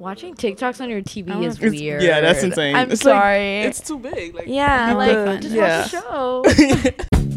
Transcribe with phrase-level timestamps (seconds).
[0.00, 2.02] Watching TikToks on your TV I is wanna- weird.
[2.02, 2.74] Yeah, that's insane.
[2.74, 3.60] I'm It's like- sorry.
[3.64, 4.34] It's too big.
[4.34, 5.42] Like yeah, It'd like be fun.
[5.42, 5.80] just Yeah.
[5.82, 5.90] watch
[6.56, 7.06] the show.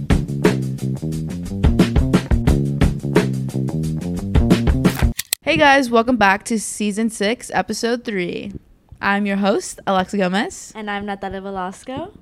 [5.41, 8.53] Hey guys, welcome back to season six, episode three.
[9.01, 12.13] I'm your host, Alexa Gomez, and I'm Natalia Velasco.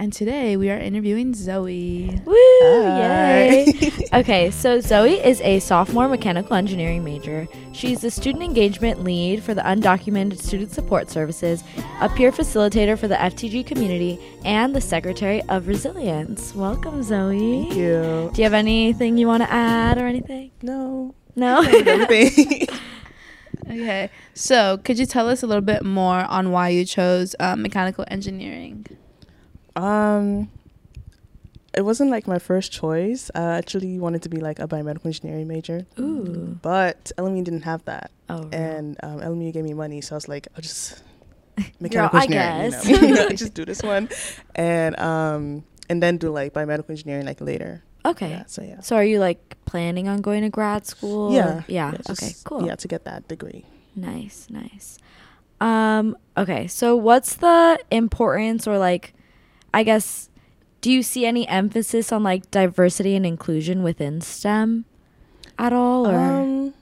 [0.00, 2.18] And today we are interviewing Zoe.
[2.24, 2.34] Woo!
[2.62, 3.66] Hi.
[3.66, 3.92] Yay!
[4.14, 7.46] okay, so Zoe is a sophomore mechanical engineering major.
[7.72, 11.62] She's the student engagement lead for the undocumented student support services,
[12.00, 16.54] a peer facilitator for the FTG community, and the secretary of resilience.
[16.54, 17.64] Welcome, Zoe.
[17.64, 18.30] Thank you.
[18.32, 20.50] Do you have anything you want to add or anything?
[20.62, 21.14] No.
[21.36, 21.60] No.
[21.86, 22.68] Everything.
[23.66, 27.60] Okay, so could you tell us a little bit more on why you chose um,
[27.60, 28.86] mechanical engineering?
[29.80, 30.50] Um,
[31.72, 33.30] it wasn't like my first choice.
[33.34, 36.58] I actually wanted to be like a biomedical engineering major, Ooh.
[36.62, 38.48] but LMU didn't have that, Oh.
[38.52, 41.02] and um, gave me money, so I was like, I'll just
[41.56, 42.86] Girl, mechanical I guess.
[42.88, 43.28] You know?
[43.36, 44.08] just do this one,
[44.54, 47.82] and um, and then do like biomedical engineering like later.
[48.04, 48.30] Okay.
[48.30, 48.44] Yeah.
[48.46, 48.80] So yeah.
[48.80, 51.32] So are you like planning on going to grad school?
[51.32, 51.58] Yeah.
[51.58, 51.92] or- Yeah.
[51.96, 52.32] just- okay.
[52.44, 52.66] Cool.
[52.66, 53.64] Yeah, to get that degree.
[53.94, 54.46] Nice.
[54.50, 54.98] Nice.
[55.60, 56.16] Um.
[56.36, 56.66] Okay.
[56.66, 59.12] So what's the importance or like,
[59.72, 60.28] I guess,
[60.80, 64.84] do you see any emphasis on like diversity and inclusion within STEM
[65.58, 66.06] at all?
[66.06, 66.74] Or Um,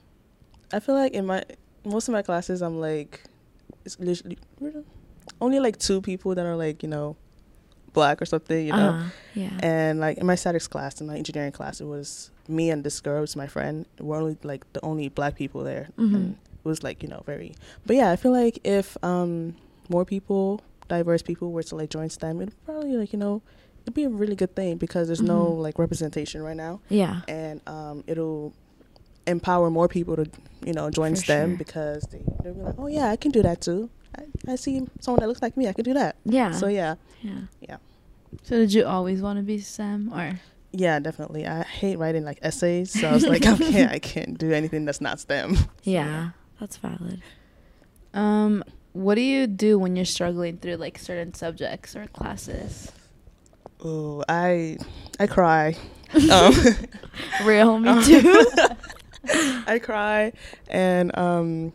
[0.73, 1.43] I feel like in my
[1.85, 3.23] most of my classes, I'm like,
[3.85, 4.37] it's literally
[5.41, 7.15] only like two people that are like you know,
[7.93, 8.89] black or something, you know.
[8.91, 9.03] Uh,
[9.35, 9.57] yeah.
[9.61, 12.99] And like in my statics class, in my engineering class, it was me and this
[12.99, 13.85] girl, was my friend.
[13.99, 16.15] We're only like the only black people there, Mhm.
[16.15, 17.53] and it was like you know very.
[17.85, 19.55] But yeah, I feel like if um
[19.89, 23.41] more people, diverse people, were to like join STEM, it'd probably like you know,
[23.83, 25.61] it'd be a really good thing because there's no Mhm.
[25.61, 27.21] like representation right now yeah.
[27.29, 28.53] and um, it'll
[29.27, 30.25] empower more people to
[30.65, 31.57] you know join For STEM sure.
[31.57, 33.89] because they they'll be like, oh yeah, I can do that too.
[34.17, 36.15] I, I see someone that looks like me, I can do that.
[36.25, 36.51] Yeah.
[36.51, 37.41] So yeah, yeah.
[37.61, 37.77] Yeah.
[38.43, 40.39] So did you always want to be STEM or?
[40.71, 41.47] yeah, definitely.
[41.47, 45.01] I hate writing like essays, so I was like, okay, I can't do anything that's
[45.01, 45.57] not STEM.
[45.83, 46.31] Yeah.
[46.59, 47.21] That's valid.
[48.13, 48.63] Um,
[48.93, 52.91] what do you do when you're struggling through like certain subjects or classes?
[53.83, 54.77] Oh, I
[55.19, 55.75] I cry.
[56.31, 56.53] um,
[57.43, 57.79] Real.
[57.79, 58.51] Me too.
[59.67, 60.33] I cry,
[60.69, 61.73] and um,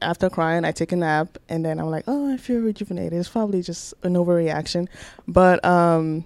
[0.00, 3.12] after crying, I take a nap, and then I'm like, oh, I feel rejuvenated.
[3.18, 4.88] It's probably just an overreaction,
[5.28, 6.24] but um,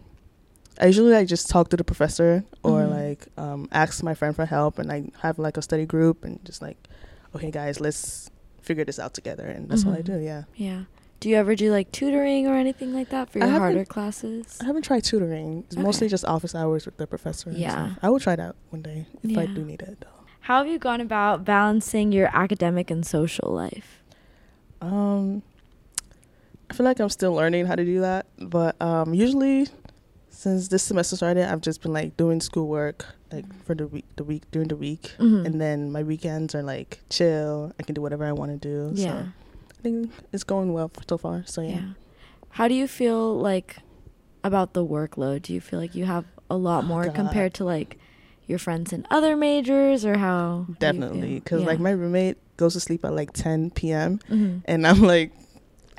[0.80, 2.90] I usually like just talk to the professor or Mhm.
[2.90, 6.38] like um, ask my friend for help, and I have like a study group, and
[6.44, 6.76] just like,
[7.34, 8.30] okay, guys, let's
[8.62, 10.04] figure this out together, and that's what I Mhm.
[10.04, 10.18] do.
[10.20, 10.82] Yeah, yeah.
[11.20, 14.56] Do you ever do like tutoring or anything like that for your harder classes?
[14.60, 15.64] I haven't tried tutoring.
[15.66, 17.50] It's mostly just office hours with the professor.
[17.52, 17.70] Yeah.
[17.72, 17.98] stuff.
[18.02, 19.98] I will try that one day if I do need it.
[20.00, 20.06] Though.
[20.40, 24.02] How have you gone about balancing your academic and social life?
[24.80, 25.42] Um,
[26.70, 29.66] I feel like I'm still learning how to do that, but um, usually
[30.40, 34.24] since this semester started, I've just been like doing schoolwork like for the week, the
[34.24, 35.44] week during the week, Mhm.
[35.44, 37.72] and then my weekends are like chill.
[37.78, 38.78] I can do whatever I want to do.
[38.94, 39.04] Yeah.
[39.06, 39.28] So
[39.78, 41.42] I think it's going well so far.
[41.44, 41.68] So yeah.
[41.70, 41.88] yeah.
[42.56, 43.76] How do you feel like
[44.42, 45.42] about the workload?
[45.42, 47.14] Do you feel like you have a lot Oh, more God.
[47.14, 47.98] compared to like
[48.46, 50.66] your friends in other majors or how?
[50.80, 54.18] Definitely, because like my roommate goes to sleep at like 10 p.m.
[54.30, 54.62] Mhm.
[54.64, 55.32] and I'm like,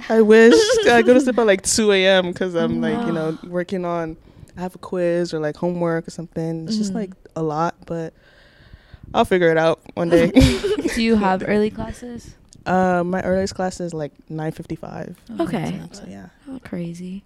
[0.09, 0.55] I wish
[0.89, 2.33] I go to sleep at like 2 a.m.
[2.33, 4.17] because I'm like, you know, working on,
[4.57, 6.67] I have a quiz or like homework or something.
[6.67, 6.95] It's just Mhm.
[6.95, 8.13] like a lot, but
[9.13, 10.31] I'll figure it out one day.
[10.95, 12.35] Do you have early classes?
[12.65, 15.17] uh, my earliest class is like 9:55.
[15.39, 15.81] Okay.
[15.91, 16.27] So yeah.
[16.47, 17.23] Oh, crazy.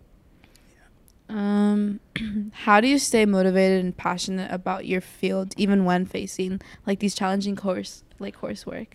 [1.28, 2.00] Um,
[2.54, 7.16] how do you stay motivated and passionate about your field even when facing like these
[7.16, 8.88] challenging course like coursework?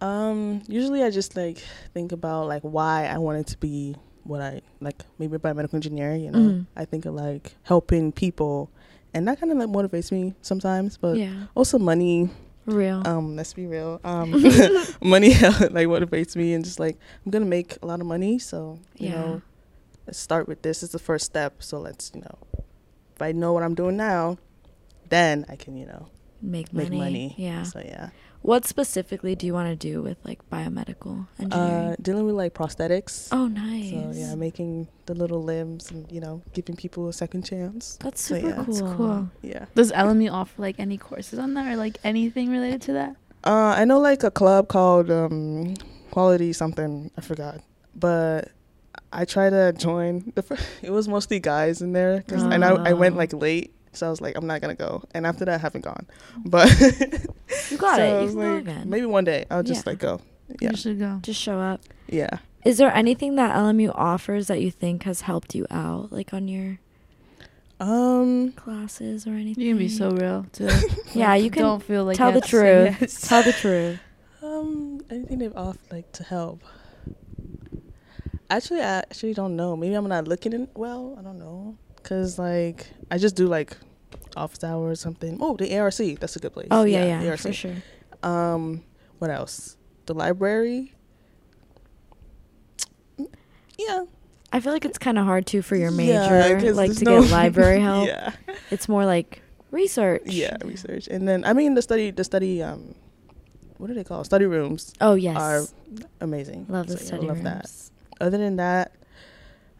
[0.00, 1.58] Um, usually I just like
[1.94, 6.30] think about like why I wanted to be what I like maybe biomedical engineer, you
[6.30, 6.38] know.
[6.38, 6.66] Mhm.
[6.76, 8.70] I think of like helping people
[9.14, 11.46] and that kind of like motivates me sometimes, but yeah.
[11.54, 12.28] also money
[12.66, 13.00] Real.
[13.06, 14.32] um let's be real um
[15.00, 15.30] money
[15.70, 19.06] like motivates me and just like i'm gonna make a lot of money so you
[19.08, 19.14] Yeah.
[19.14, 19.42] know
[20.06, 22.38] let's start with this it's the first step so let's you know
[23.14, 24.36] if i know what i'm doing now
[25.08, 26.08] then i can you know
[26.42, 26.90] make money.
[26.90, 27.62] make money Yeah.
[27.62, 28.10] so yeah
[28.46, 31.72] What specifically do you want to do with like biomedical engineering?
[31.92, 33.90] uh dealing with like prosthetics oh, nice.
[33.90, 38.20] so yeah making the little limbs and you know giving people a second chance That's
[38.22, 38.68] So, super yeah, cool.
[38.70, 39.30] it's cool.
[39.42, 43.16] yeah Does LMU offer like any courses on that or like anything related to that?
[43.44, 45.74] Uh, I know like a club called um,
[46.10, 47.10] Quality something.
[47.18, 47.60] I forgot,
[47.94, 48.50] but
[49.12, 50.32] I tried to join.
[50.34, 53.18] The fir- it was mostly guys in there, 'cause- and I, I went Oh.
[53.22, 55.02] like late, so I was like, I'm not gonna go.
[55.14, 56.06] And after that, I haven't gone.
[56.44, 56.68] But
[57.70, 58.08] You got so it.
[58.20, 58.90] You was can go again.
[58.90, 59.90] Maybe one day I'll just Yeah.
[59.92, 60.20] like go.
[60.60, 60.70] Yeah.
[60.70, 61.18] You should go.
[61.22, 61.80] Just show up.
[62.08, 62.38] Yeah.
[62.64, 66.48] Is there anything that LMU offers that you think has helped you out, like on
[66.48, 66.78] your
[67.80, 68.52] Um.
[68.52, 69.62] classes or anything?
[69.64, 70.68] You can be so real too.
[71.14, 72.96] Yeah, you can Don't feel like tell the have to say truth.
[73.00, 73.20] yes.
[73.28, 73.98] Tell the truth.
[74.42, 75.00] Um.
[75.10, 76.60] Anything they've offered like to help.
[78.48, 79.76] Actually, I actually don't know.
[79.76, 81.16] Maybe I'm not looking in well.
[81.18, 81.76] I don't know.
[82.02, 83.76] Cause like I just do like
[84.36, 85.38] office hours or something.
[85.40, 85.94] Oh, the ARC.
[86.20, 86.68] That's a good place.
[86.70, 87.40] Oh yeah, yeah, ARC.
[87.40, 87.76] for sure.
[88.22, 88.82] Um.
[89.18, 89.76] What else?
[90.06, 90.92] The library.
[93.78, 94.04] Yeah.
[94.52, 97.30] I feel like it's kind of hard too for your Yeah, like to no- get
[97.42, 98.06] library help.
[98.06, 98.32] yeah.
[98.70, 100.22] It's more like research.
[100.26, 101.08] Yeah, research.
[101.08, 102.94] And then I mean the study the study um
[103.78, 104.24] what are they called?
[104.26, 105.36] Study rooms Oh yes.
[105.36, 105.62] are
[106.20, 106.66] amazing.
[106.68, 107.90] love the So, yeah, study love rooms.
[108.18, 108.24] that.
[108.24, 108.92] Other than that,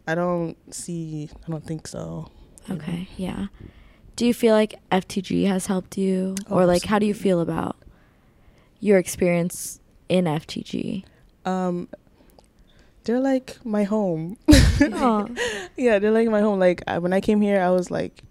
[0.06, 2.30] I don't see I don't think so.
[2.68, 3.46] Okay, yeah.
[4.16, 7.40] Do you feel like FTG has helped you, Oh, or like how do you feel
[7.40, 7.76] about
[8.80, 9.78] your experience
[10.08, 11.04] in FTG?
[11.44, 11.88] Um
[13.04, 14.36] they're like my home.
[15.76, 16.58] Yeah, they're like my home.
[16.58, 18.22] Like I, when I came here, I was like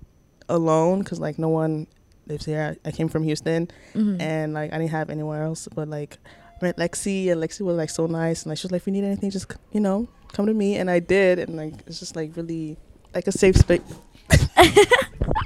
[0.49, 1.87] alone because like no one
[2.27, 2.75] lives here.
[2.85, 4.19] I, I came from Houston, Mhm.
[4.21, 5.67] and like I didn't have anywhere else.
[5.73, 6.17] But like
[6.61, 8.87] I met Lexi, and Lexi was like so nice, and like she was like, if
[8.87, 11.99] you need anything, just you know come to me, and I did, and like it's
[11.99, 12.75] just like really
[13.13, 13.81] like a safe space,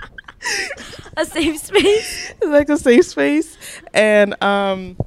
[1.17, 2.33] a safe space.
[2.45, 3.57] like a safe space,
[3.93, 4.97] and um,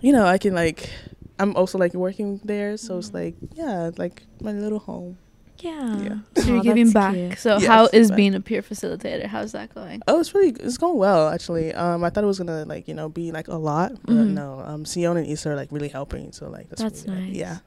[0.00, 0.90] you know I can like.
[1.38, 3.14] I'm also like working there, so it's Mhm.
[3.14, 5.18] like yeah, like my little home.
[5.58, 5.96] Yeah.
[5.96, 6.16] Yeah.
[6.42, 7.14] So you're Aw, giving back.
[7.14, 7.38] cute.
[7.38, 8.16] So Yes, how is back.
[8.16, 9.26] being a peer facilitator?
[9.26, 10.02] How's that going?
[10.06, 11.72] Oh, it's really it's going well actually.
[11.74, 14.34] Um, I thought it was gonna like you know be like a lot, but Mhm.
[14.34, 14.62] no.
[14.64, 17.36] Um, Sion and Issa are like really helping, so like that's, That's really, nice.
[17.36, 17.58] Yeah.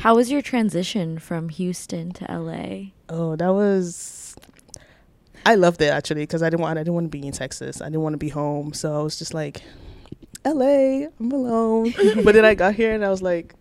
[0.00, 2.90] How was your transition from Houston to LA?
[3.08, 4.25] Oh, that was.
[5.46, 7.80] I loved it actually because I didn't want I didn't want to be in Texas.
[7.80, 9.62] I didn't want to be home, so I was just like,
[10.44, 11.08] L.A.
[11.20, 11.94] I'm alone.
[12.24, 13.54] but then I got here and I was like,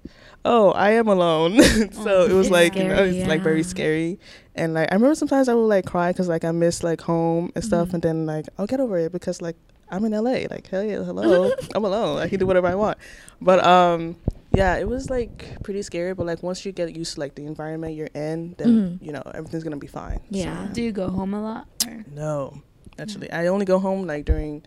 [0.44, 1.62] oh, I am alone.
[1.94, 4.20] so it was like you know scary, it's like very scary.
[4.56, 7.52] And like I remember sometimes I would like cry because like I miss like home
[7.56, 7.94] and stuff, Mhm.
[7.96, 9.56] and then like I'll get over it because like
[9.90, 10.48] I'm in L.A.
[10.48, 12.18] Like hell yeah, hello, I'm alone.
[12.18, 12.98] I can do whatever I want.
[13.42, 14.16] But um.
[14.56, 17.46] Yeah, it was like pretty scary, but like once you get used to like the
[17.46, 18.68] environment you're in, then
[19.00, 19.06] Mhm.
[19.06, 20.20] you know everything's gonna be fine.
[20.32, 20.68] So, Yeah.
[20.74, 21.68] Do you go home a lot?
[21.88, 22.06] Or?
[22.14, 22.62] no,
[22.98, 24.64] actually, I only go home like during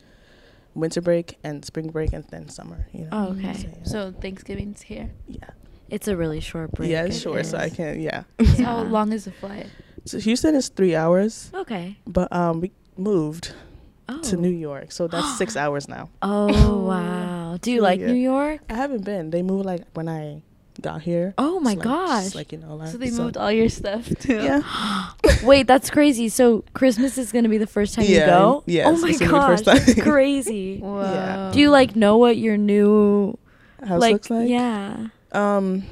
[0.75, 2.87] winter break and spring break and then summer.
[2.93, 3.08] You know.
[3.12, 3.55] Oh, okay.
[3.55, 3.85] So, yeah.
[3.85, 5.11] So Thanksgiving's here.
[5.26, 5.50] yeah,
[5.90, 6.90] It's a really short break.
[6.90, 7.99] yeah, it's it short, so I can't.
[8.00, 8.25] Yeah.
[8.56, 9.67] So how long is the flight?
[10.05, 11.96] So Houston is three hours, Okay.
[12.06, 13.55] but um, we moved
[14.11, 14.20] Oh.
[14.23, 16.08] to New York, so that's six hours now.
[16.23, 17.27] Oh wow.
[17.56, 18.06] Do you So, like yeah.
[18.08, 18.60] New York?
[18.68, 19.30] I haven't been.
[19.30, 20.42] They moved like when I
[20.80, 21.34] got here.
[21.38, 22.34] Oh my So, like, just, gosh.
[22.36, 24.42] like you know, like, So they moved all your stuff too.
[24.42, 24.62] Yeah.
[25.42, 26.28] Wait, that's crazy.
[26.28, 28.62] So Christmas is gonna be the first time you go?
[28.66, 28.84] Yeah.
[28.88, 30.78] oh my it's gonna be the gosh, that's crazy.
[30.78, 31.50] Wow.
[31.52, 33.36] Do you like know what your new
[33.84, 34.48] House like, looks like.
[34.48, 35.08] Yeah.
[35.32, 35.84] Um,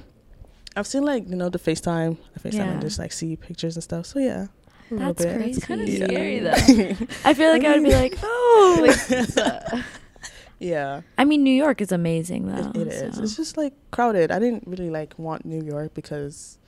[0.77, 2.71] I've seen like you know the FaceTime, the FaceTime, Yeah.
[2.73, 4.07] and just like see pictures and stuff.
[4.07, 4.47] So yeah,
[4.91, 5.37] a little That's bit.
[5.37, 5.51] crazy.
[5.57, 6.07] It's kind of Yeah.
[6.07, 7.07] scary though.
[7.25, 8.79] I feel like I would be like, oh.
[8.83, 9.83] like, it's, uh,
[10.59, 12.71] yeah, I mean, New York is amazing though.
[12.71, 13.17] it, it is.
[13.17, 14.31] so- It's just like crowded.
[14.31, 16.59] I didn't really like want New York because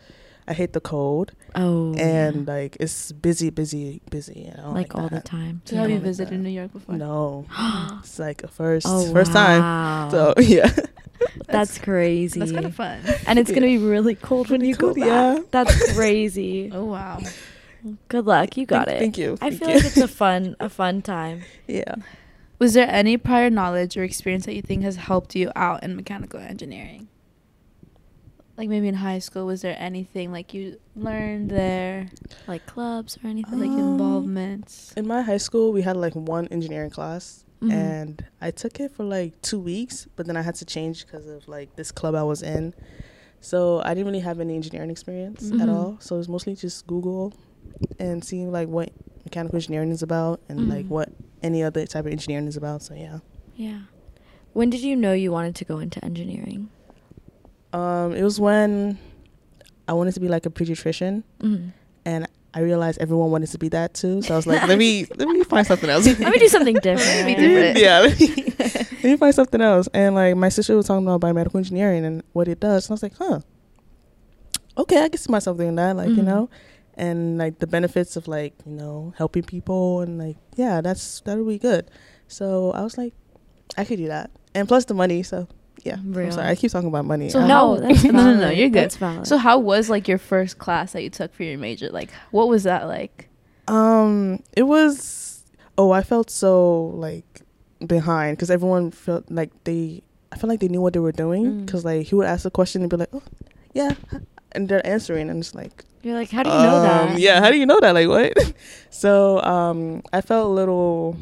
[0.47, 2.53] I hate the cold oh, and yeah.
[2.55, 4.49] like it's busy, busy, busy.
[4.49, 5.61] You know, like, all the time.
[5.67, 6.43] so have you visited that.
[6.43, 6.95] New York before?
[6.97, 7.47] No,
[8.01, 10.11] it's like a first, Oh, first time.
[10.11, 10.71] So yeah,
[11.47, 12.41] that's crazy.
[12.41, 13.01] That's kind of fun.
[13.27, 15.05] and it's gonna be really cold when Pretty you go back.
[15.05, 15.39] yeah.
[15.51, 16.71] That's crazy.
[16.73, 17.21] Oh wow.
[18.09, 18.57] Good luck.
[18.57, 19.01] You got thank, it.
[19.01, 19.39] Thank you.
[19.41, 19.75] I thank feel you.
[19.77, 21.43] like it's a fun, a fun time.
[21.67, 21.95] yeah.
[22.59, 25.95] Was there any prior knowledge or experience that you think has helped you out in
[25.95, 27.09] mechanical engineering?
[28.57, 32.09] Like maybe in high school, was there anything like you learned there,
[32.49, 33.61] Like clubs or anything.
[33.61, 34.93] like Um, involvements?
[34.97, 37.73] In my high school, we had like one engineering class, Mhm.
[37.73, 41.29] and I took it for like two weeks, but then I had to change because
[41.29, 42.75] of like this club I was in.
[43.41, 45.61] So I didn't really have any engineering experience Mhm.
[45.63, 45.97] at all.
[46.01, 47.33] So it was mostly just Google
[48.01, 48.91] and seeing like what
[49.25, 50.91] mechanical engineering is about and like Mhm.
[50.91, 51.13] what
[51.43, 52.83] any other type of engineering is about.
[52.83, 53.19] So yeah.
[53.57, 53.81] Yeah.
[54.53, 56.71] When did you know you wanted to go into engineering?
[57.73, 58.99] Um, it was when
[59.87, 61.73] I wanted to be like a pediatrician, Mhm.
[62.05, 64.23] and I realized everyone wanted to be that too.
[64.23, 66.07] So I was like, let me let me find something else.
[66.07, 67.27] Let me do something different.
[67.27, 67.79] Be different.
[67.79, 68.01] yeah.
[68.01, 69.87] Let me, let me find something else.
[69.93, 72.87] And like my sister was talking about biomedical engineering and what it does.
[72.87, 73.41] And I was like, huh.
[74.79, 75.97] Okay, I can see myself doing that.
[75.97, 76.25] Like, you Mhm.
[76.25, 76.51] know,
[76.99, 81.39] and like the benefits of like, you know, helping people and like, yeah, that's that
[81.39, 81.91] would be good.
[82.27, 83.15] So I was like,
[83.79, 84.31] I could do that.
[84.55, 85.47] And plus the money, so
[85.85, 85.97] yeah.
[86.05, 86.27] Real.
[86.27, 87.29] I'm sorry, I keep talking about money.
[87.31, 88.83] So Uh, no, that's No, no, no, you're good.
[88.85, 89.27] That's valid.
[89.27, 91.89] So how was like your first class that you took for your major?
[91.91, 93.29] Like what was that like?
[93.69, 95.45] Um, it was.
[95.77, 97.43] Oh, I felt so like
[97.87, 100.03] behind because everyone felt like they
[100.33, 101.67] I felt like they knew what they were doing Mm.
[101.67, 103.23] because like he would ask a question and be like, "Oh,
[103.73, 103.93] yeah,"
[104.53, 107.19] and they're answering, and it's like, You're like, how do you know um, that?
[107.19, 107.93] Yeah, how do you know that?
[107.95, 108.55] Like what?
[108.91, 111.17] so um, I felt a little,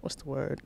[0.00, 0.60] what's the word?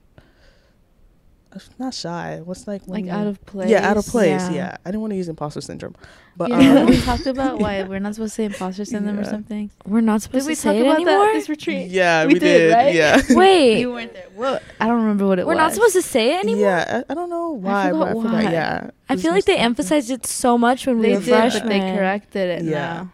[1.81, 2.41] Not shy.
[2.45, 3.69] What's like when Like out of place.
[3.71, 4.41] Yeah, out of place.
[4.51, 4.53] Yeah.
[4.53, 5.97] Yeah, I didn't want to use imposter syndrome,
[6.37, 9.25] but yeah, um, we talked about why we're not supposed to say imposter syndrome or
[9.25, 9.69] something.
[9.85, 11.27] We're not supposed Did we to talk say it about anymore.
[11.27, 11.89] that this retreat?
[11.89, 12.73] yeah, We we, did, did.
[12.73, 12.95] right?
[12.95, 13.21] Yeah.
[13.31, 14.29] Wait, You weren't there.
[14.37, 15.53] Well, I don't remember what it was.
[15.53, 16.63] we're not supposed to say it anymore.
[16.63, 18.23] Yeah, I, I don't know why, forgot but I why.
[18.37, 18.53] forgot.
[18.53, 21.63] Yeah, I feel like they emphasized it so much when we were did, freshmen.
[21.65, 22.71] but they corrected it Yeah.
[22.71, 23.13] now.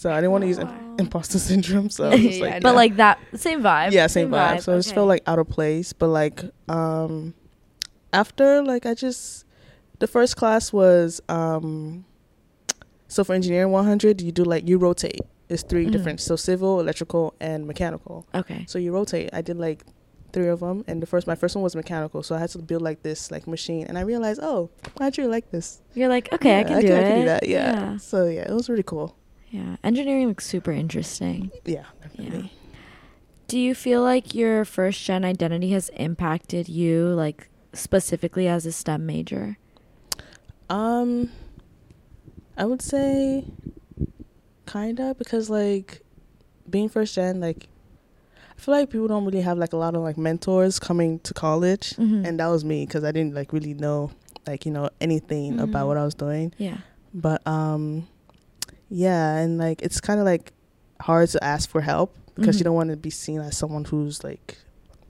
[0.00, 0.96] So I didn't want to use im- Wow.
[0.98, 1.90] imposter syndrome.
[1.90, 2.74] So Yeah, I was yeah, like, But know.
[2.82, 3.92] like that same vibe.
[3.92, 4.62] yeah, same vibe.
[4.62, 5.92] So I just felt like out of place.
[5.92, 7.34] But like um
[8.12, 9.44] after like I just
[9.98, 12.04] the first class was um
[13.08, 15.20] so for engineering 100 you do like you rotate.
[15.50, 15.90] It's 3 Mhm.
[15.92, 18.24] different so civil, electrical, and mechanical.
[18.34, 18.64] okay.
[18.68, 19.28] So you rotate.
[19.34, 19.84] I did like
[20.32, 22.22] three of them, and the first my first one was mechanical.
[22.22, 25.26] So I had to build like this like machine, and I realized oh I actually
[25.36, 25.82] like this.
[25.92, 27.00] You're like, okay, I can I do can, it.
[27.04, 27.48] I can do that.
[27.48, 27.72] Yeah.
[27.74, 27.96] yeah.
[27.98, 29.16] So yeah, it was really cool.
[29.50, 29.76] Yeah.
[29.82, 31.50] Engineering looks super interesting.
[31.64, 32.52] Yeah, definitely.
[33.48, 38.70] Do you feel like your first gen identity has impacted you, like specifically as a
[38.72, 39.58] STEM major?
[40.68, 41.30] Um,
[42.56, 43.44] I would say
[44.66, 46.02] kinda because like
[46.68, 47.66] being first gen, like
[48.56, 51.34] I feel like people don't really have like a lot of like mentors coming to
[51.34, 52.24] college, Mhm.
[52.26, 54.12] and that was me because I didn't like really know
[54.46, 55.88] like you know anything about Mhm.
[55.88, 56.52] what I was doing.
[56.56, 56.78] Yeah.
[57.12, 58.06] But um,
[58.90, 60.52] yeah, and like it's kind of like
[61.00, 62.58] hard to ask for help because Mhm.
[62.60, 64.58] you don't want to be seen as someone who's like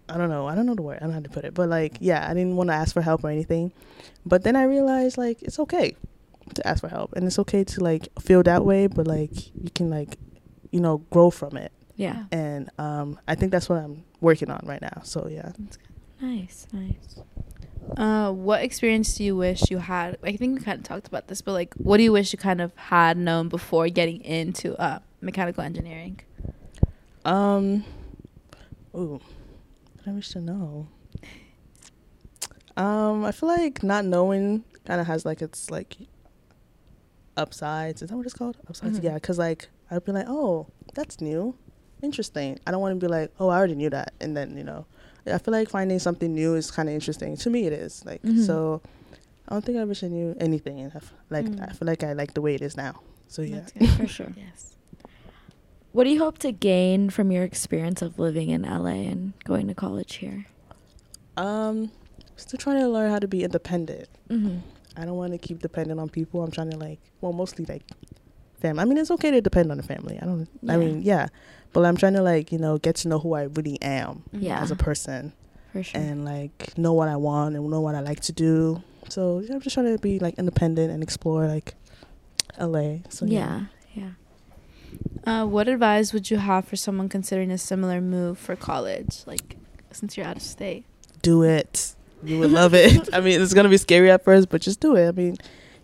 [0.08, 1.54] I don't know, I don't know the word, I don't know how to put it,
[1.54, 3.72] but like yeah, I didn't want to ask for help or anything.
[4.26, 5.94] But then I realized like it's okay
[6.54, 9.70] to ask for help and it's okay to like feel that way, but like you
[9.74, 10.16] can like
[10.70, 11.72] you know grow from it.
[11.96, 12.24] Yeah.
[12.32, 15.02] And um, I think that's what I'm working on right now.
[15.04, 15.52] So yeah.
[16.20, 16.66] Nice.
[16.72, 17.20] Nice.
[17.96, 20.16] Uh, what experience do you wish you had?
[20.22, 22.38] I think we kind of talked about this, but like, what do you wish you
[22.38, 26.20] kind of had known before getting into uh, mechanical engineering?
[27.24, 27.84] Um.
[28.94, 29.20] Ooh,
[29.96, 30.88] what I wish to know.
[32.76, 35.96] Um, I feel like not knowing kind of has like its like
[37.36, 38.02] upsides.
[38.02, 38.56] Is that what it's called?
[38.68, 38.98] Upsides.
[39.00, 39.04] Mhm.
[39.04, 41.56] Yeah, because like I'd be like, oh, that's new,
[42.02, 42.58] interesting.
[42.66, 44.86] I don't want to be like, oh, I already knew that, and then you know,
[45.26, 47.36] I feel like finding something new is kind of interesting.
[47.38, 48.44] To me, it is like Mhm.
[48.46, 48.80] so.
[49.48, 50.80] I don't think I wish I knew anything.
[50.80, 51.68] and I f- Like Mm.
[51.68, 53.00] I feel like I like the way it is now.
[53.28, 53.56] So yeah.
[53.60, 53.88] That's good.
[53.90, 54.32] For sure.
[54.36, 54.76] yes.
[55.92, 59.66] What do you hope to gain from your experience of living in LA and going
[59.66, 60.46] to college here?
[61.36, 64.08] Um, I'm still trying to learn how to be independent.
[64.28, 64.58] Mm-hmm.
[64.96, 66.42] I don't want to keep dependent on people.
[66.44, 67.82] I'm trying to like, well, mostly like
[68.60, 68.82] family.
[68.82, 70.18] I mean, it's okay to depend on the family.
[70.20, 70.48] I don't.
[70.68, 71.28] I mean, yeah,
[71.72, 74.60] but I'm trying to like you know get to know who I really am Yeah.
[74.60, 75.32] as a person
[75.72, 76.00] For sure.
[76.00, 78.82] and like know what I want and know what I like to do.
[79.08, 81.74] So yeah, I'm just trying to be like independent and explore like
[82.58, 82.98] LA.
[83.08, 83.64] So yeah.
[83.94, 84.10] Yeah.
[85.24, 89.56] Uh, what advice would you have for someone considering a similar move for college, like
[89.92, 90.84] since you're out of state?
[91.22, 91.94] do it.
[92.24, 93.08] You would love it.
[93.14, 95.08] I mean, it's gonna be scary at first, but just do it.
[95.08, 95.36] I mean,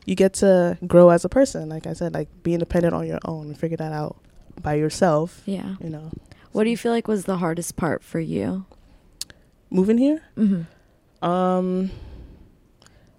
[0.06, 1.68] you get to grow as a person.
[1.68, 4.16] Like I said, like be independent on your own and figure that out
[4.62, 5.42] by yourself.
[5.44, 5.75] Yeah.
[5.80, 6.10] You know.
[6.52, 8.64] What do you feel like was the hardest part for you?
[9.68, 10.22] moving here?
[10.38, 11.28] Mm-hmm.
[11.28, 11.90] Um,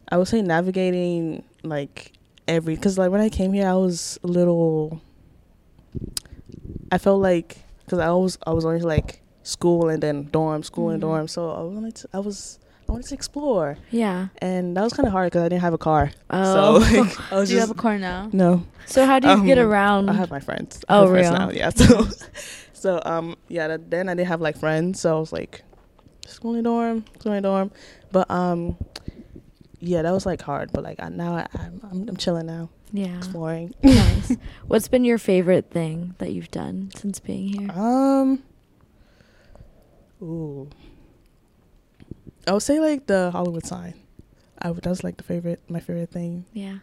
[0.10, 2.14] I would say navigating like
[2.48, 5.02] every because like when I came here, I was a little.
[6.92, 10.90] I felt like because I was I was only like school and then dorm, school
[10.90, 11.08] and Mhm.
[11.08, 14.28] dorm, so I was I was I wanted to explore, Yeah.
[14.38, 16.12] and that was kind of hard because I didn't have a car.
[16.30, 16.80] Oh.
[16.80, 18.30] So like, I was Do you have a car now?
[18.32, 18.64] no.
[18.86, 20.10] So how do you get Um, around?
[20.10, 20.84] I have my friends.
[20.88, 21.38] I Oh, friends real?
[21.38, 21.70] now, yeah.
[21.76, 22.08] So,
[22.74, 23.68] so um, yeah.
[23.68, 25.64] That, then I didn't have like friends, so I was like,
[26.26, 27.72] school in dorm, school in dorm.
[28.12, 28.78] But um,
[29.80, 30.72] yeah, that was like hard.
[30.72, 33.18] But like I, now I, I'm, I'm I'm chilling now, yeah.
[33.18, 33.74] exploring.
[33.84, 34.38] nice.
[34.68, 37.72] What's been your favorite thing that you've done since being here?
[37.72, 38.44] Um,
[40.22, 40.70] ooh,
[42.48, 43.94] I would say like the Hollywood sign.
[44.60, 46.46] I would, that was like the favorite, my favorite thing.
[46.54, 46.80] Yeah.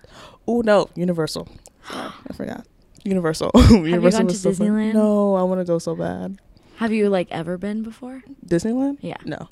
[0.46, 1.48] Oh no, Universal.
[1.90, 2.66] Sorry, I forgot.
[3.04, 3.50] Universal.
[3.56, 4.68] Have you Universal gone to so fun.
[4.68, 4.94] Disneyland?
[4.94, 6.38] No, I want to go so bad.
[6.76, 8.22] Have you like ever been before?
[8.46, 8.98] Disneyland?
[9.00, 9.16] Yeah.
[9.24, 9.48] No.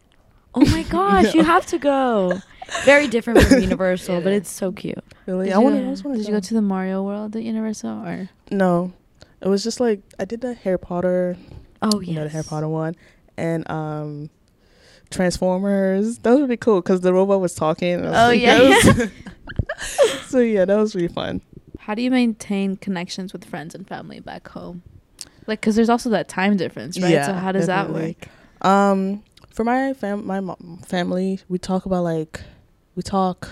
[0.54, 2.40] Oh my gosh, you have to go.
[2.84, 5.02] Very different from Universal, but it's so cute.
[5.26, 5.46] Really?
[5.46, 5.82] Did I want to.
[5.86, 8.28] I just want Did you go to the Mario World at Universal or?
[8.50, 8.92] No,
[9.40, 11.36] it was just like I did the Harry Potter,
[11.80, 12.18] Oh you yeah.
[12.20, 12.94] know, the Harry Potter one,
[13.36, 14.30] and um,
[15.12, 16.18] Transformers.
[16.18, 17.94] That was really cool because the robot was talking.
[17.94, 18.58] and I was Oh, like, yeah.
[18.58, 19.10] that
[19.78, 21.40] was- so yeah, that was really fun.
[21.78, 24.82] How do you maintain connections with friends and family back home?
[25.46, 27.10] Like, cause there's also that time difference, right?
[27.10, 28.16] Yeah, so how does definitely.
[28.20, 28.28] that
[28.62, 28.66] work?
[28.70, 32.40] Um, for my fam, my mom, family, we talk about like
[32.94, 33.48] we talk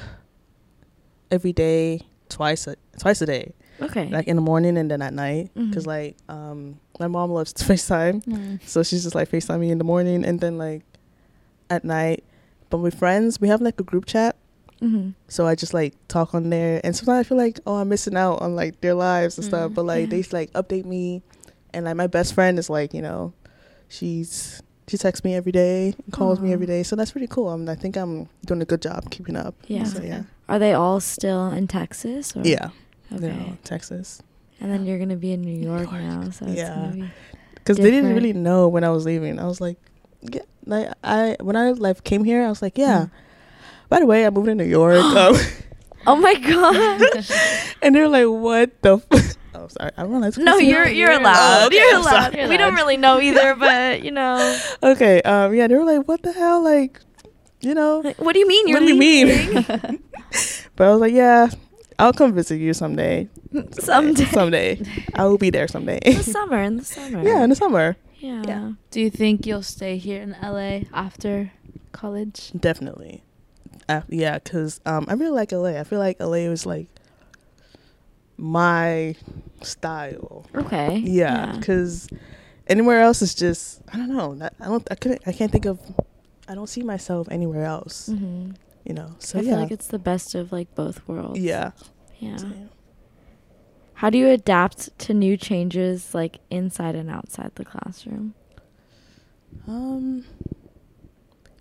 [1.30, 4.08] every day, twice a twice a day, Okay.
[4.08, 5.50] like in the morning and then at night.
[5.74, 5.86] Cause Mhm.
[5.86, 8.60] like um my mom loves to FaceTime, Mm.
[8.64, 10.82] so she's just like FaceTime me in the morning and then like
[11.70, 12.24] at night.
[12.68, 14.36] But with friends, we have like a group chat.
[14.80, 15.10] mm-hmm.
[15.28, 18.16] So I just like talk on there, and sometimes I feel like oh I'm missing
[18.16, 19.70] out on like their lives and stuff.
[19.70, 21.22] Mm, But like they like update me,
[21.72, 23.32] and like my best friend is like you know,
[23.88, 26.82] she's she texts me every day, and calls me every day.
[26.82, 27.48] So that's pretty cool.
[27.48, 29.54] I, mean, I think I'm doing a good job keeping up.
[29.66, 29.84] Yeah.
[29.84, 30.24] So yeah.
[30.48, 32.34] Are they all still in Texas?
[32.36, 32.42] Or?
[32.42, 32.70] Yeah.
[33.12, 33.20] Okay.
[33.20, 34.20] they're all Texas.
[34.60, 36.02] And then you're gonna be in New York, York.
[36.02, 36.92] now, so Yeah.
[37.54, 39.38] Because they didn't really know when I was leaving.
[39.38, 39.78] I was like,
[40.22, 43.06] yeah, like I when I like came here, I was like, yeah.
[43.06, 43.10] Mm.
[43.88, 44.96] By the way, I moved to New York.
[45.16, 45.34] um,
[46.06, 47.02] Oh my god!
[47.82, 48.96] and they're like, what the?
[49.12, 49.36] F-?
[49.54, 49.90] oh, sorry.
[49.96, 50.30] I don't know.
[50.44, 51.62] no, you're you're You're allowed.
[51.62, 52.34] Oh, okay, You're allowed.
[52.34, 54.58] You're We don't really know either, but you know.
[54.82, 55.20] Okay.
[55.22, 55.54] Um.
[55.54, 55.66] Yeah.
[55.66, 57.00] They were like, "What the hell?" Like,
[57.60, 58.00] you know.
[58.02, 60.00] Like, what do you mean you're what do you mean?
[60.76, 61.50] but I was like, "Yeah,
[61.98, 63.28] I'll come visit you someday.
[63.72, 64.24] Someday.
[64.26, 64.80] Someday.
[65.14, 67.22] I will be there someday." in the summer, in the summer.
[67.22, 67.96] yeah, in the summer.
[68.20, 68.42] Yeah.
[68.46, 68.72] Yeah.
[68.90, 71.52] Do you think you'll stay here in LA after
[71.92, 72.52] college?
[72.52, 73.22] Definitely.
[73.88, 75.80] Uh, yeah, cause um, I really like LA.
[75.80, 76.86] I feel like LA was like
[78.36, 79.14] my
[79.62, 80.46] style.
[80.54, 80.98] Okay.
[80.98, 82.08] Yeah, cause
[82.68, 84.34] anywhere else is just I don't know.
[84.36, 84.86] That, I don't.
[84.90, 85.22] I couldn't.
[85.26, 85.80] I can't think of.
[86.48, 88.06] I don't see myself anywhere else.
[88.06, 88.52] hmm
[88.84, 89.16] You know.
[89.18, 89.50] So I yeah.
[89.52, 91.40] feel like it's the best of like both worlds.
[91.40, 91.72] yeah.
[92.18, 92.36] Yeah.
[92.36, 92.66] So, yeah.
[94.00, 98.32] How do you adapt to new changes like inside and outside the classroom?
[99.68, 100.24] Um,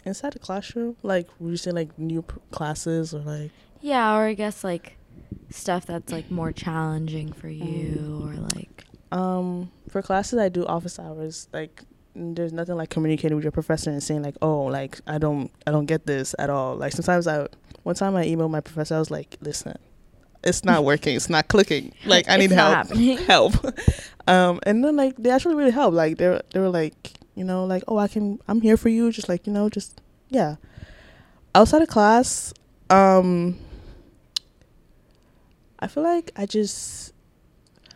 [0.05, 4.63] inside the classroom, like say like new p- classes or like Yeah, or I guess
[4.63, 4.95] like
[5.49, 7.59] stuff that's like more challenging for Mm.
[7.59, 11.49] you or like um for classes I do office hours.
[11.51, 11.83] Like
[12.15, 15.71] there's nothing like communicating with your professor and saying like oh like I don't I
[15.71, 16.77] don't get this at all.
[16.77, 17.47] Like sometimes I
[17.83, 19.77] one time I emailed my professor I was like listen
[20.43, 21.15] it's not working.
[21.15, 21.93] It's not clicking.
[22.05, 22.73] Like I need help.
[22.73, 23.17] happening.
[23.27, 23.53] help.
[24.27, 25.95] Um and then like they actually really helped.
[25.95, 28.89] Like they were, they were like you know like oh I can I'm here for
[28.89, 29.11] you.
[29.11, 30.55] Just like you know just yeah.
[31.55, 32.53] Outside of class
[32.89, 33.57] um
[35.79, 37.13] I feel like I just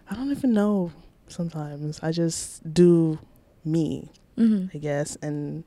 [0.09, 0.91] I don't even know
[1.27, 1.99] sometimes.
[2.03, 3.19] I just do
[3.63, 5.15] me hmm I guess.
[5.21, 5.63] And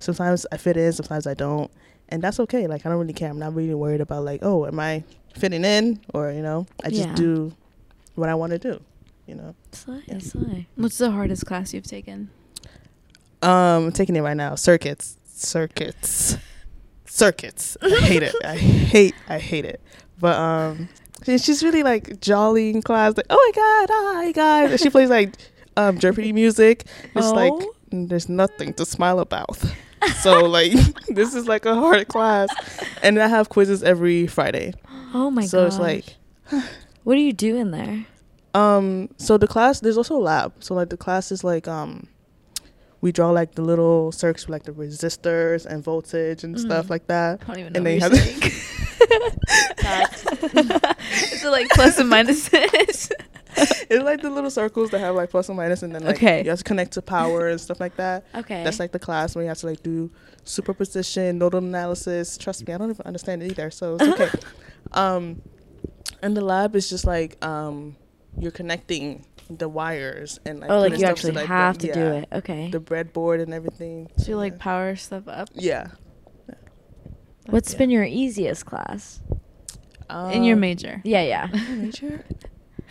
[0.00, 1.70] sometimes I fit in sometimes I don't.
[2.08, 2.66] And that's okay.
[2.66, 3.30] Like I don't really care.
[3.30, 6.90] I'm not really worried about like oh am I fitting in or you know I
[6.90, 7.14] just Yeah.
[7.14, 7.52] do
[8.14, 8.80] what I want to do
[9.26, 10.18] you know Slay, Yeah.
[10.18, 10.66] slay.
[10.76, 12.30] What's the hardest class you've taken?
[13.42, 14.54] Um, I'm taking it right now.
[14.54, 16.36] Circuits, circuits,
[17.06, 17.76] circuits.
[17.80, 18.34] I hate it.
[18.44, 19.14] I hate.
[19.28, 19.80] I hate it.
[20.18, 20.88] But um,
[21.24, 23.16] she's really like jolly in class.
[23.16, 24.70] Like, oh my god, hi guys.
[24.72, 25.34] And she plays like
[25.76, 26.84] um Jeopardy music.
[27.14, 27.74] It's like Oh.
[27.92, 29.56] mm, there's nothing to smile about.
[30.22, 30.72] So like
[31.08, 32.48] this is like a hard class,
[33.02, 34.74] and I have quizzes every Friday.
[35.12, 35.50] Oh my god.
[35.50, 36.16] so it's like
[37.04, 38.06] What do you do in there?
[38.54, 40.52] Um, so the class there's also a lab.
[40.60, 42.08] So like the class is like um
[43.00, 46.90] we draw like the little circuits with like the resistors and voltage and stuff Mhm.
[46.90, 47.40] like that.
[47.42, 48.52] I don't even And know they what have you're saying.
[51.32, 53.10] Is it like plus and minuses?
[53.56, 56.42] it's like the little circles that have like plus and minus and then like Okay.
[56.44, 58.24] you have to connect to power and stuff like that.
[58.34, 58.62] Okay.
[58.64, 60.10] That's like the class where you have to like do
[60.44, 62.36] superposition, nodal analysis.
[62.36, 64.30] Trust me, I don't even understand it either, so it's okay.
[64.92, 65.42] um
[66.22, 67.96] and the lab is just like um
[68.38, 71.92] you're connecting the wires and like oh, like you stuff actually like, the- have to
[71.92, 72.28] do it.
[72.32, 72.70] Okay.
[72.70, 74.08] The breadboard and everything.
[74.16, 75.48] So you like power stuff up?
[75.54, 75.88] Yeah.
[77.46, 77.78] What's yeah.
[77.78, 79.20] been your easiest class?
[80.32, 81.00] In your Um, major?
[81.04, 81.46] Yeah, yeah.
[81.70, 82.24] major?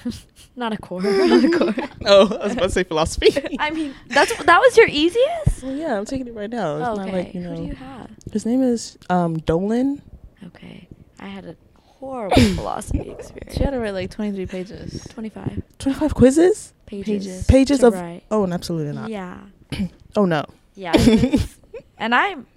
[0.55, 1.01] Not a core.
[1.01, 1.75] Not a core.
[2.05, 3.57] Oh, I was about to say philosophy.
[3.59, 5.63] I mean, that's that was your easiest.
[5.63, 6.77] well, yeah, I'm taking it right now.
[6.77, 7.05] It's okay.
[7.05, 8.09] not like you Who do you have?
[8.31, 10.01] His name is um Dolan.
[10.47, 10.87] Okay.
[11.19, 11.55] I had a
[11.99, 13.55] horrible philosophy experience.
[13.57, 15.05] She had to write like 23 pages.
[15.09, 16.73] 25 Twenty five quizzes.
[16.85, 17.05] pages.
[17.25, 17.45] Pages.
[17.45, 17.93] Pages of.
[17.93, 18.23] write.
[18.31, 19.09] Oh, and absolutely not.
[19.09, 19.39] Yeah.
[20.15, 20.43] Oh no.
[20.75, 20.93] Yeah.
[20.97, 21.57] it's-
[21.97, 22.47] and I'm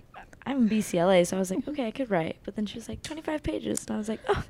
[0.47, 2.37] I'm BCLA, so I was like, okay, I could write.
[2.45, 4.43] But then she was like, 25 pages, and I was like, oh,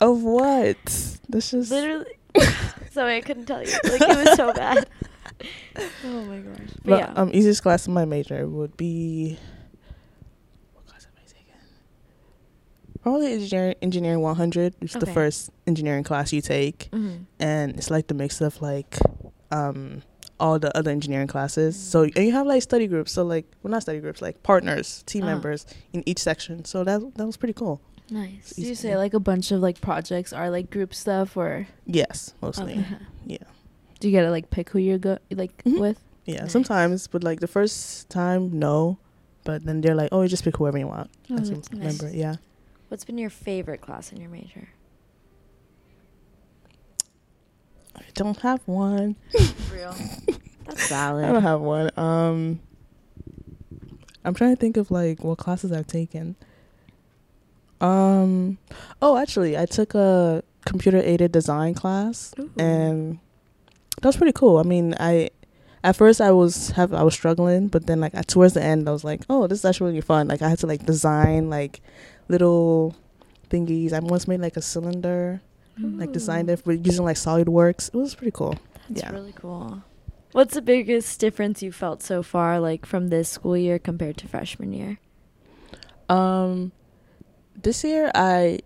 [0.00, 1.18] Of what?
[1.28, 2.06] This is literally.
[2.92, 3.70] so I couldn't tell you.
[3.84, 4.86] Like it was so bad.
[6.04, 6.56] Oh my gosh.
[6.82, 7.12] But, But, yeah.
[7.14, 9.38] um, easiest class in my major would be.
[10.72, 11.60] What class am I taking?
[13.06, 14.74] Probably engineering, engineering 100.
[14.80, 15.14] It's the Okay.
[15.14, 17.26] first engineering class you take, Mhm.
[17.38, 18.98] and it's like the mix of like,
[19.52, 20.02] um,
[20.40, 21.76] all the other engineering classes.
[21.76, 23.12] So and you have like study groups.
[23.12, 25.34] So like, well, not study groups, like partners, team Uh-huh.
[25.34, 26.64] members in each section.
[26.64, 27.80] So that that was pretty cool.
[28.10, 28.54] Nice.
[28.56, 32.34] Do you say like a bunch of like projects are like group stuff or Yes,
[32.42, 32.72] mostly.
[32.72, 32.96] Okay.
[33.24, 33.46] Yeah.
[34.00, 35.78] do you gotta like pick who you're go like Mhm.
[35.78, 36.00] with?
[36.24, 36.50] Yeah, Nice.
[36.52, 38.98] sometimes, but like the first time, no.
[39.44, 41.70] But then they're like, "Oh, you just pick whoever you want." Oh, as a nice.
[41.72, 42.10] member.
[42.12, 42.34] Yeah.
[42.88, 44.68] What's been your favorite class in your major?
[47.96, 49.16] I don't have one.
[49.72, 49.94] Real.
[50.64, 51.24] That's valid.
[51.24, 51.90] I don't have one.
[51.96, 52.60] Um,
[54.24, 56.36] I'm trying to think of like what classes I've taken.
[57.80, 58.58] Um,
[59.02, 62.50] oh, actually, I took a computer aided design class, Ooh.
[62.58, 63.18] and
[64.00, 64.58] that was pretty cool.
[64.58, 65.30] I mean, I
[65.84, 68.92] at first I was have I was struggling, but then like towards the end, I
[68.92, 70.28] was like, oh, this is actually really fun.
[70.28, 71.80] Like I had to like design like
[72.28, 72.96] little
[73.50, 73.92] thingies.
[73.92, 75.40] I once made like a cylinder,
[75.78, 77.88] like designed it with using like SolidWorks.
[77.88, 78.56] It was pretty cool.
[78.88, 79.10] That's yeah.
[79.10, 79.82] really cool.
[80.32, 84.28] What's the biggest difference you felt so far, like from this school year compared to
[84.28, 84.98] freshman year?
[86.08, 86.72] Um,
[87.62, 88.60] this year I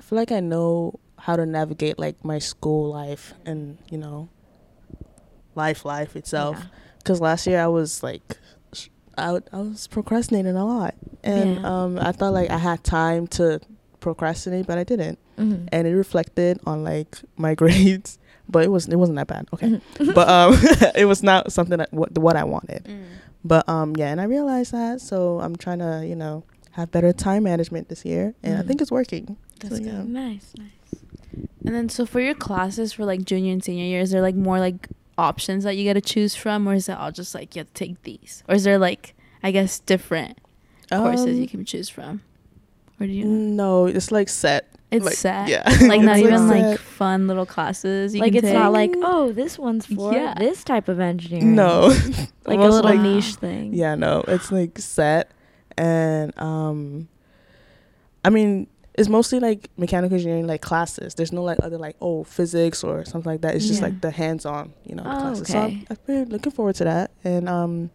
[0.00, 4.28] feel like I know how to navigate like my school life and you know
[5.54, 6.56] life life itself.
[6.58, 6.66] Yeah.
[6.98, 8.38] Because last year I was like
[9.18, 10.94] I I was procrastinating a lot,
[11.24, 11.66] and Yeah.
[11.84, 13.60] um I thought like I had time to
[14.00, 15.68] procrastinate, but I didn't, Mhm.
[15.72, 18.18] and it reflected on like my grades.
[18.48, 19.46] But it was it wasn't that bad.
[19.54, 20.14] Okay, Mhm.
[20.14, 20.54] but um
[20.96, 22.84] it was not something that what what I wanted.
[22.84, 23.04] Mm.
[23.44, 27.12] But um yeah, and I realized that, so I'm trying to you know have better
[27.12, 28.66] time management this year, and I Mhm.
[28.66, 29.36] think it's working.
[29.60, 29.92] That's So, good.
[29.92, 30.02] yeah.
[30.04, 30.68] Nice, nice.
[31.64, 34.58] And then, so for your classes for like junior and senior years, they're like more
[34.58, 37.60] like options that you get to choose from, or is it all just like you
[37.60, 40.38] have to take these, or is there like I guess different
[40.90, 42.22] courses you Um, can choose from,
[43.00, 43.24] or do you?
[43.24, 44.68] No, it's like set.
[44.90, 45.48] It's like, set.
[45.48, 45.62] Yeah.
[45.66, 46.78] Like It's not even like set.
[46.80, 48.14] fun little classes.
[48.14, 50.34] You like can it's not like oh this one's for Yeah.
[50.36, 51.54] this type of engineering.
[51.54, 51.86] no.
[52.46, 53.72] like a little like- niche thing.
[53.72, 55.30] Yeah, no, it's like set,
[55.78, 57.08] and um,
[58.24, 61.14] I mean, it's mostly like mechanical engineering like classes.
[61.14, 63.54] There's no like other like oh physics or something like that.
[63.54, 63.86] It's just Yeah.
[63.88, 65.48] like the hands-on, you know, Oh, classes.
[65.48, 65.58] So.
[65.58, 67.90] I'm, I've been looking forward to that, and um,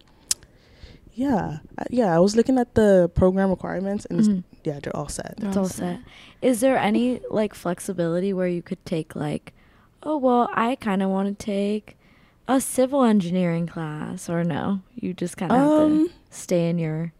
[1.13, 4.43] yeah, I, yeah, I was looking at the program requirements, and it's, Mhm.
[4.63, 5.35] yeah, they're all set.
[5.37, 5.99] They're It's all set.
[6.41, 9.53] Is there any like flexibility where you could take like,
[10.03, 11.97] oh well, I kind of want to take
[12.47, 14.81] a civil engineering class, or no?
[14.95, 17.13] You just kind of have Um, to stay in your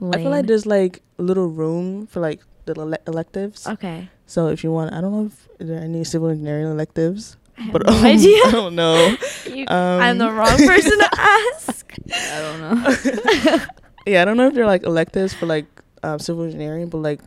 [0.00, 0.14] lane.
[0.14, 2.40] I feel like there's like a little room for like
[2.78, 3.66] ele- electives.
[3.66, 4.08] okay.
[4.26, 7.70] So if you want, I don't know if there are any civil engineering electives, I
[7.70, 8.40] but no um, idea.
[8.46, 9.16] I don't know.
[9.52, 11.92] You- Um, I'm the wrong person to ask.
[12.14, 13.66] I don't know.
[14.06, 15.66] Yeah, I don't know if they're like electives for like
[16.02, 17.20] um, civil engineering, but like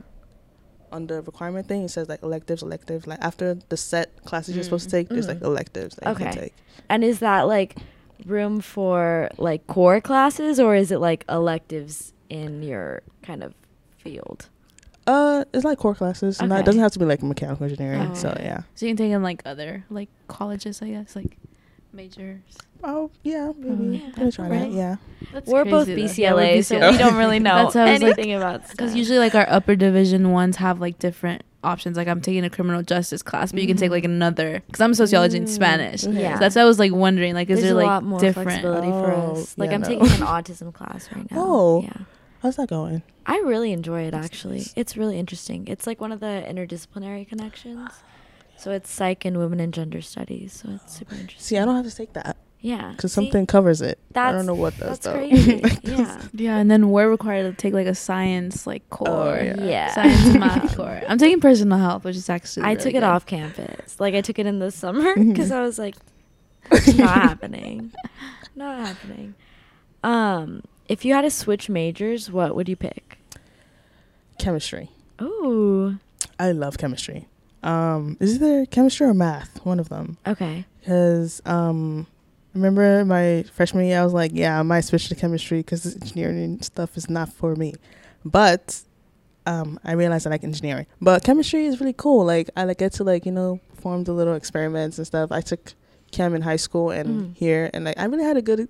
[0.91, 3.05] on the requirement thing, it says like electives, electives.
[3.07, 4.99] Like after the set classes you're supposed to Mm.
[4.99, 5.45] take, there's like Mhm.
[5.51, 6.39] electives that you can Okay.
[6.39, 6.53] take.
[6.89, 7.77] And is that like
[8.25, 13.53] room for like core classes, or is it like electives in your kind of
[13.97, 14.49] field?
[15.07, 16.39] Uh, it's like core classes.
[16.39, 16.61] and Okay.
[16.61, 18.09] it doesn't have to be like mechanical engineering.
[18.11, 18.61] Oh, so yeah.
[18.75, 21.37] So you can take in like other like colleges, I guess, like
[21.93, 22.41] majors.
[22.83, 23.97] Oh yeah, maybe.
[23.97, 24.71] Yeah, I'm gonna that.
[24.71, 24.95] Yeah.
[25.33, 26.21] That's we're both crazy, though.
[26.23, 28.69] Yeah, we're BCLA, so we don't really know That's what I was like- anything about
[28.69, 31.97] Because usually, like our upper division ones have like different options.
[31.97, 33.93] Like I'm taking a criminal justice class, but you can take Mhm.
[33.93, 34.61] like another.
[34.67, 36.21] Because I'm sociology and Mm, Spanish, okay.
[36.21, 36.33] Yeah.
[36.35, 38.19] so that's why I was like wondering, like, is There's there a like lot more
[38.19, 38.49] different?
[38.49, 39.57] flexibility for Oh, us.
[39.57, 39.87] Like yeah, I'm no.
[39.87, 41.37] taking an autism class right now.
[41.39, 41.81] Oh.
[41.83, 41.93] yeah.
[42.45, 43.01] How's that going?
[43.25, 44.57] I really enjoy it That's actually.
[44.57, 44.73] nice.
[44.75, 45.67] It's really interesting.
[45.67, 47.89] It's like one of the interdisciplinary connections.
[48.57, 50.53] So it's psych and women and gender studies.
[50.53, 51.41] So it's super interesting.
[51.41, 52.91] See, I don't have to take that Yeah.
[52.91, 53.99] because something covers it.
[54.15, 55.13] I don't know what does That's though.
[55.13, 55.61] crazy.
[55.83, 56.21] yeah.
[56.33, 59.61] Yeah, and then we're required to take like a science like core, Oh, yeah.
[59.65, 59.93] Yeah.
[59.93, 61.01] science math core.
[61.09, 63.99] I'm taking personal health, which is actually I really took it off campus.
[63.99, 65.95] Like I took it in the summer because I was like,
[66.71, 67.91] not happening.
[68.55, 69.33] Not happening.
[70.01, 73.17] Um, if you had to switch majors, what would you pick?
[74.39, 74.89] Chemistry.
[75.19, 75.97] Oh.
[76.39, 77.27] I love chemistry.
[77.63, 80.17] Um, is either chemistry or math, one of them.
[80.27, 80.65] Okay.
[80.79, 82.05] Because um,
[82.53, 86.61] remember my freshman year, I was like, yeah, I might switch to chemistry because engineering
[86.61, 87.73] stuff is not for me.
[88.23, 88.81] But
[89.47, 90.85] um, I realized I like engineering.
[91.01, 92.25] But chemistry is really cool.
[92.25, 95.31] Like I like get to like you know perform the little experiments and stuff.
[95.31, 95.73] I took
[96.11, 97.35] chem in high school and Mhm.
[97.37, 98.67] here, and like I really had a good,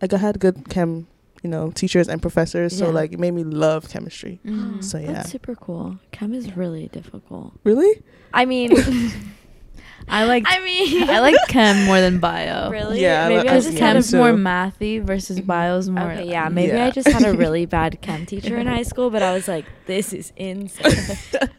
[0.00, 1.06] like I had good chem,
[1.42, 2.76] you know, teachers and professors.
[2.76, 4.40] So like it made me love chemistry.
[4.46, 4.82] Mhm.
[4.82, 5.12] So, yeah.
[5.12, 5.98] That's super cool.
[6.12, 7.52] Chem is really difficult.
[7.64, 8.02] Really?
[8.32, 8.70] I mean,
[10.08, 12.70] I like I mean, I like chem more than bio.
[12.70, 13.00] Really?
[13.00, 15.46] Yeah, Maybe I I Because just was had chem's more mathy versus Mhm.
[15.46, 16.10] bio's more.
[16.12, 19.22] Okay, yeah, maybe I just had a really bad chem teacher in high school, but
[19.22, 21.16] I was like, this is insane.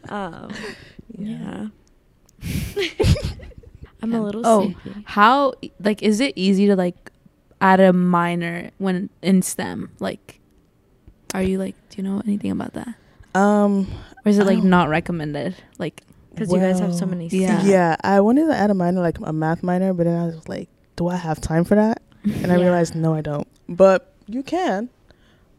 [0.08, 0.50] um,
[1.16, 1.68] yeah.
[4.02, 5.02] I'm a little Oh, sleepy.
[5.06, 7.10] How like is it easy to like
[7.64, 9.90] add a minor when in STEM?
[9.98, 10.40] Like,
[11.32, 12.94] are you like do you know anything about that?
[13.34, 13.88] Um,
[14.24, 15.56] Or is it like not recommended?
[15.78, 17.60] Like, Because you guys have so many Yeah.
[17.60, 17.68] C's.
[17.68, 20.46] Yeah, I wanted to add a minor, like a math minor, but then I was
[20.48, 22.02] like, do I have time for that?
[22.24, 22.62] And I Yeah.
[22.66, 23.48] realized, no, I don't.
[23.68, 24.88] But you can.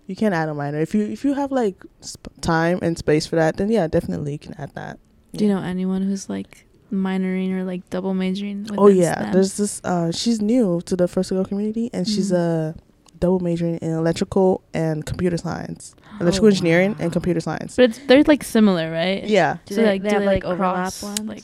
[0.08, 3.26] you can add a minor if you if you have like sp- time and space
[3.26, 3.58] for that.
[3.58, 5.00] Then yeah, definitely you can add that.
[5.34, 6.66] Do you know anyone who's like
[6.96, 8.68] minoring or like double majoring?
[8.78, 9.32] Oh yeah, STEM?
[9.34, 9.82] there's this.
[9.84, 12.36] Uh, she's new to the First Girl community, and she's Mhm.
[12.38, 12.76] a
[13.20, 16.98] double majoring in electrical and computer science, electrical Oh, engineering wow.
[17.00, 17.76] and computer science.
[17.76, 19.24] But it's, they're like similar, right?
[19.24, 21.20] Yeah, Do So, they, like, they do have they, like, like, overlap cross, ones?
[21.22, 21.44] like-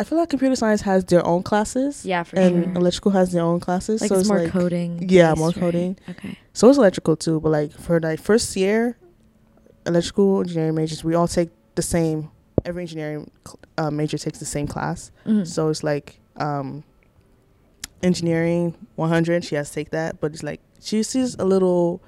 [0.00, 2.72] I feel like computer science has their own classes, yeah, for and sure.
[2.74, 4.00] electrical has their own classes.
[4.00, 5.04] like so it's, it's more like coding.
[5.08, 5.56] yeah, based, more right?
[5.58, 5.96] coding.
[6.10, 6.38] Okay.
[6.52, 8.96] So it's electrical too, but like for like first year,
[9.86, 12.30] electrical engineering majors, we all take the same.
[12.68, 13.30] Every engineering
[13.78, 15.10] uh, major takes the same class.
[15.26, 15.46] Mhm.
[15.46, 16.84] So it's like um,
[18.02, 19.44] engineering 100.
[19.44, 22.00] She has to take that, but it's like she sees a little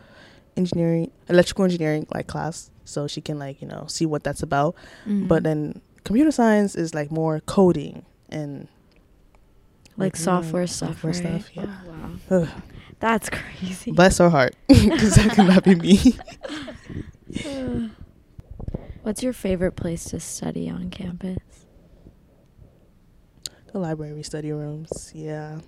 [0.56, 4.74] engineering, electrical engineering like class, so she can like you know see what that's about.
[5.06, 5.28] Mhm.
[5.28, 8.68] But then computer science is like more coding and
[9.96, 11.00] like software stuff.
[11.00, 11.42] software right?
[11.42, 11.76] stuff, yeah.
[12.30, 12.48] Oh, wow.
[13.00, 13.92] That's crazy.
[13.92, 16.18] bless her heart, because that could not be me.
[19.02, 21.38] What's your favorite place to study on campus?
[23.72, 25.60] The library study rooms, yeah.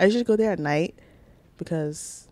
[0.00, 0.94] I usually go there at night
[1.58, 2.28] because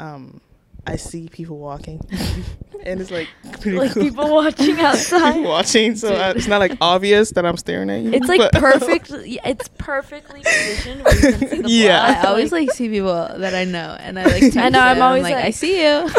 [0.00, 0.40] um
[0.86, 2.00] I see people walking.
[2.84, 3.28] and it's like
[3.60, 4.02] pretty Like cool.
[4.02, 5.34] people watching outside.
[5.34, 8.12] People watching, so I, it's not like obvious that I'm staring at you.
[8.12, 9.10] It's like perfect.
[9.12, 12.12] It's perfectly positioned where you can see the Yeah.
[12.12, 12.24] blood.
[12.26, 14.40] I always like see people that I know, and I like.
[14.40, 16.10] text I know, I'm them, always like, like- I see you.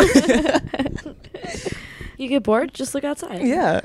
[2.17, 3.41] You get bored, just look outside.
[3.43, 3.82] Yeah.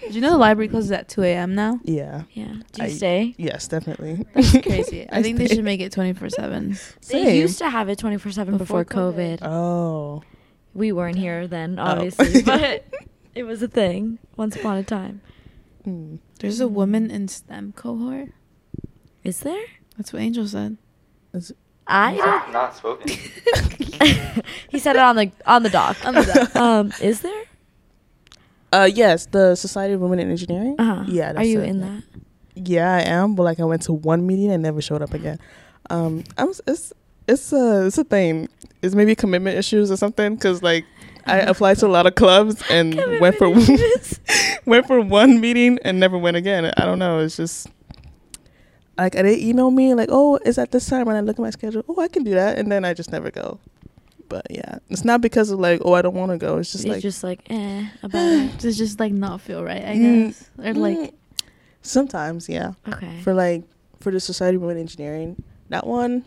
[0.00, 1.54] Did you know the library closes at two a.m.
[1.54, 1.80] now?
[1.82, 2.22] yeah.
[2.32, 2.52] Yeah.
[2.72, 3.34] Do you I- stay?
[3.38, 4.24] Yes, definitely.
[4.34, 5.08] That's crazy.
[5.10, 6.76] I, I think they should make it twenty four seven.
[7.10, 9.40] They used to have it 24 7 before, Before COVID.
[9.40, 9.46] COVID.
[9.48, 10.22] Oh.
[10.74, 11.84] We weren't here then, Oh.
[11.84, 12.84] obviously, but
[13.34, 15.22] it was a thing once upon a time.
[15.84, 16.16] Hmm.
[16.38, 18.28] There's a woman in STEM cohort.
[19.24, 19.64] Is there?
[19.96, 20.76] That's what Angel said.
[21.32, 21.52] Is-
[21.86, 22.52] I don't.
[22.52, 23.08] Not spoken.
[24.68, 25.96] he said it on the on the doc.
[26.04, 26.56] On the doc.
[26.60, 27.44] um, is there?
[28.72, 30.76] Uh yes, the Society of Women in Engineering.
[30.78, 31.04] Uh huh.
[31.06, 31.68] Yeah, Are you it.
[31.68, 32.02] in that?
[32.56, 35.38] Yeah, I am, but like I went to one meeting and never showed up again.
[35.90, 36.92] Um, I'm it's
[37.28, 38.48] it's a it's a thing.
[38.82, 40.84] It's maybe commitment issues or something because like
[41.26, 43.50] I applied to a lot of clubs and went for
[44.66, 46.72] went for one meeting and never went again.
[46.76, 47.20] I don't know.
[47.20, 47.68] It's just
[48.98, 51.50] like they email me like, oh, it's at this time, and I look at my
[51.50, 51.84] schedule.
[51.88, 53.60] Oh, I can do that, and then I just never go.
[54.28, 56.58] But yeah, it's not because of like, oh, I don't want to go.
[56.58, 58.58] It's just It's like just like eh about it.
[58.58, 60.50] Does just like not feel right, I Mm, guess.
[60.58, 61.12] Or like mm,
[61.82, 62.72] sometimes, yeah.
[62.88, 63.20] Okay.
[63.22, 63.64] for like
[64.00, 66.24] for the Society of Women Engineering, that one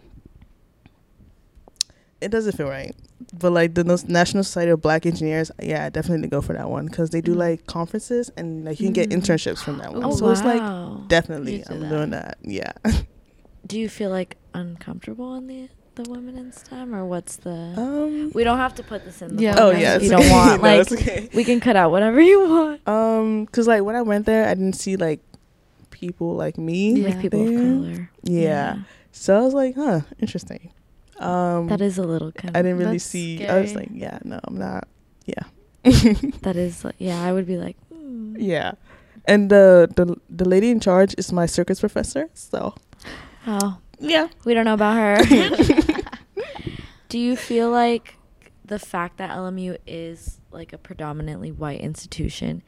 [2.22, 2.96] it doesn't feel right.
[3.38, 6.86] But like the National Society of Black Engineers, yeah, I definitely go for that one
[6.86, 7.38] because they do Mm.
[7.38, 9.18] like conferences and like you can get Mm.
[9.22, 10.04] internships from that one.
[10.06, 10.32] oh so wow.
[10.32, 11.90] it's like definitely do I'm that.
[11.90, 12.38] doing that.
[12.44, 12.72] Yeah.
[13.68, 17.52] Do you feel like uncomfortable on the the women in STEM, or what's the?
[17.78, 18.32] um.
[18.34, 19.36] we don't have to put this in.
[19.36, 19.96] The Yeah, Oh podcast yeah.
[19.98, 20.62] if you don't want.
[20.64, 21.30] No, Like it's okay.
[21.34, 22.88] we can cut out whatever you want.
[22.88, 25.20] Um, cause like when I went there, I didn't see like
[25.92, 26.94] people like me.
[27.02, 27.10] Yeah.
[27.10, 27.54] like people there.
[27.54, 28.10] of color.
[28.24, 28.78] Yeah.
[29.12, 30.72] So I was like, huh, interesting.
[31.20, 32.56] Um, That is a little kind.
[32.56, 33.46] I didn't really see.
[33.46, 34.88] I was like, yeah, no, I'm not.
[35.26, 35.44] Yeah.
[36.42, 36.86] That is.
[36.98, 37.78] Yeah, I would be like.
[37.92, 38.36] hmm.
[38.40, 38.74] Yeah.
[39.26, 42.30] And the the the lady in charge is my circuits professor.
[42.34, 42.74] So
[43.46, 44.28] Oh, yeah.
[44.46, 45.18] we don't know about her.
[47.10, 48.16] Do you feel like
[48.64, 52.62] the fact that LMU is like a predominantly white institution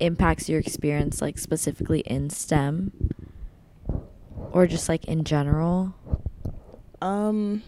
[0.00, 2.92] impacts your experience, like specifically in STEM,
[4.52, 5.94] or just like in general?
[7.00, 7.62] Um.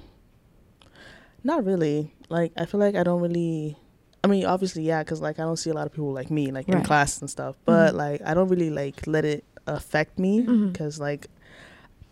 [1.48, 2.12] Not really.
[2.28, 3.78] Like I feel like I don't really.
[4.22, 6.50] I mean, obviously, yeah, because like I don't see a lot of people like me,
[6.52, 7.56] like in class and stuff.
[7.64, 7.96] But Mhm.
[7.96, 11.28] like I don't really like let it affect me because like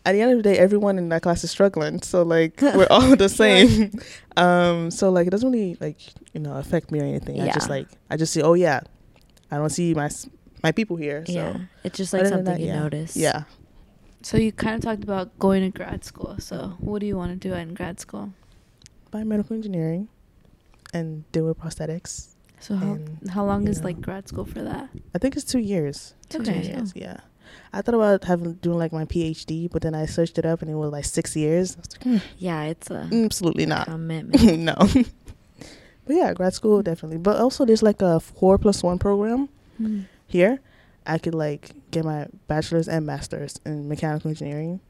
[0.07, 2.01] at the end of the day, everyone in that class is struggling.
[2.01, 3.93] So like we're all the same.
[4.39, 4.91] um.
[4.91, 5.99] So like it doesn't really like
[6.33, 7.39] you know affect me or anything.
[7.43, 8.41] I just like I just see.
[8.41, 8.81] Oh yeah,
[9.51, 10.09] I don't see my
[10.63, 11.27] my people here.
[11.27, 12.81] So yeah, it's just like other something that, you yeah.
[12.81, 13.15] notice.
[13.15, 13.43] Yeah.
[14.23, 16.37] So you kind of talked about going to grad school.
[16.39, 18.33] So what do you want to do in grad school?
[19.13, 20.09] Biomedical engineering
[20.95, 22.35] and deal with prosthetics.
[22.61, 23.85] So how And, how long is know.
[23.87, 24.89] like grad school for that?
[25.15, 26.15] I think it's two years.
[26.29, 26.55] Two Okay.
[26.55, 26.69] Years.
[26.69, 27.19] years, yeah.
[27.73, 30.71] I thought about having doing like my PhD, but then I searched it up and
[30.71, 31.77] it was like six years.
[31.77, 33.87] Like, "Hmm, yeah, it's a absolutely not.
[33.87, 34.59] commitment.
[34.59, 34.75] no.
[36.07, 37.19] but yeah, grad school definitely.
[37.19, 40.03] But also there's like a four plus one program Hmm.
[40.27, 40.61] here.
[41.07, 44.81] I could like get my bachelor's and master's in mechanical engineering.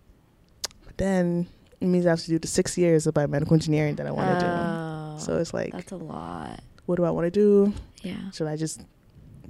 [0.86, 1.48] But then
[1.80, 4.40] it means I have to do the six years of biomedical engineering that I want
[4.40, 5.22] to Oh, do.
[5.24, 6.60] So it's like, that's a lot.
[6.86, 7.72] what do I want to do?
[8.02, 8.30] Yeah.
[8.32, 8.80] Should I just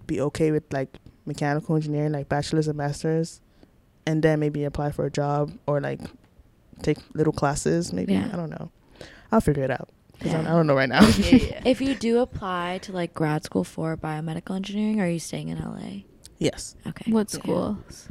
[0.06, 3.40] be okay with like mechanical engineering, like bachelor's and master's,
[4.06, 6.00] and then maybe apply for a job or like
[6.82, 7.92] take little classes?
[7.92, 8.30] Maybe Yeah.
[8.32, 8.70] I don't know.
[9.32, 9.88] I'll figure it out.
[10.20, 11.06] 'Cause I, I don't know right now.
[11.06, 11.60] yeah, yeah.
[11.66, 15.58] If you do apply to like grad school for biomedical engineering, are you staying in
[15.58, 16.04] LA?
[16.38, 16.74] yes.
[16.86, 17.10] Okay.
[17.12, 17.38] What Yeah.
[17.40, 18.08] schools?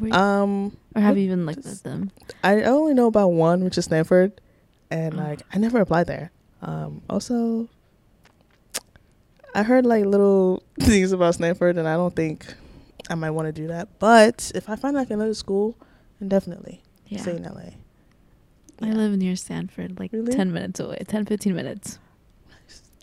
[0.00, 2.10] You- Um, or have you even looked at them?
[2.42, 4.40] I only know about one, which is Stanford,
[4.90, 5.18] and Oh.
[5.18, 6.30] like I never applied there.
[6.62, 7.68] Um, also,
[9.54, 12.46] I heard like little things about Stanford, and I don't think
[13.10, 13.98] I might want to do that.
[13.98, 15.76] But if I find like another school,
[16.18, 17.20] then definitely Yeah.
[17.20, 17.74] stay in LA.
[18.80, 20.32] I live near Stanford, like Really?
[20.32, 21.98] 10 minutes away, 10, 15 minutes.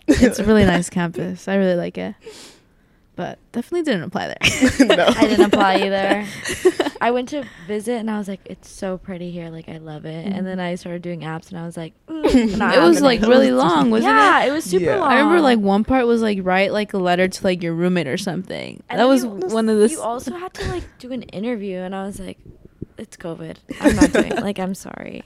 [0.08, 1.46] It's a really nice campus.
[1.48, 2.14] I really like it.
[3.20, 4.86] But definitely didn't apply there.
[4.96, 5.04] No.
[5.06, 6.26] I didn't apply either.
[7.02, 9.50] I went to visit and I was like, it's so pretty here.
[9.50, 10.26] Like, I love it.
[10.26, 13.20] And then I started doing apps and I was like, mm, not it was like
[13.20, 14.48] really long, wasn't yeah, it?
[14.48, 14.96] it was super Yeah.
[15.00, 15.12] long.
[15.12, 18.06] I remember like one part was like write like a letter to like your roommate
[18.06, 18.82] or something.
[18.88, 19.88] And that was you- one of the.
[19.90, 22.38] You also had to like do an interview, and I was like,
[22.96, 23.56] "It's COVID.
[23.82, 24.34] I'm not doing.
[24.36, 25.24] Like, I'm sorry."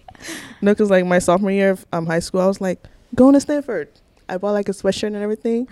[0.62, 2.82] No, because like my sophomore year of um, high school, I was like
[3.14, 3.88] going to Stanford.
[4.28, 5.68] I bought like a sweatshirt and everything.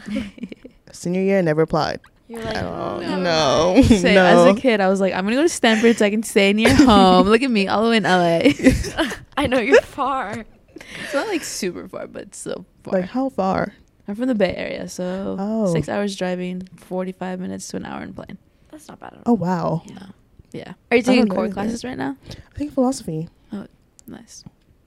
[0.92, 2.00] Senior year, never applied.
[2.28, 4.24] You're like, I don't "Never Say, no.
[4.24, 6.52] As a kid, I was like, I'm gonna go to Stanford so I can stay
[6.52, 7.28] near home.
[7.28, 9.10] Look at me, all the way in LA.
[9.36, 10.44] I know you're far.
[10.74, 13.00] it's not like super far, but it's so far.
[13.00, 13.74] Like how far?
[14.08, 15.72] I'm from the Bay Area, so Oh.
[15.72, 18.38] six hours driving, 45 minutes to an hour in plane.
[18.70, 19.82] That's not bad at Oh wow.
[19.88, 20.06] No.
[20.52, 20.72] Yeah.
[20.90, 21.54] Are you taking core anything.
[21.54, 22.16] classes right now?
[22.30, 23.28] I think philosophy.
[23.52, 23.66] Oh,
[24.06, 24.44] nice.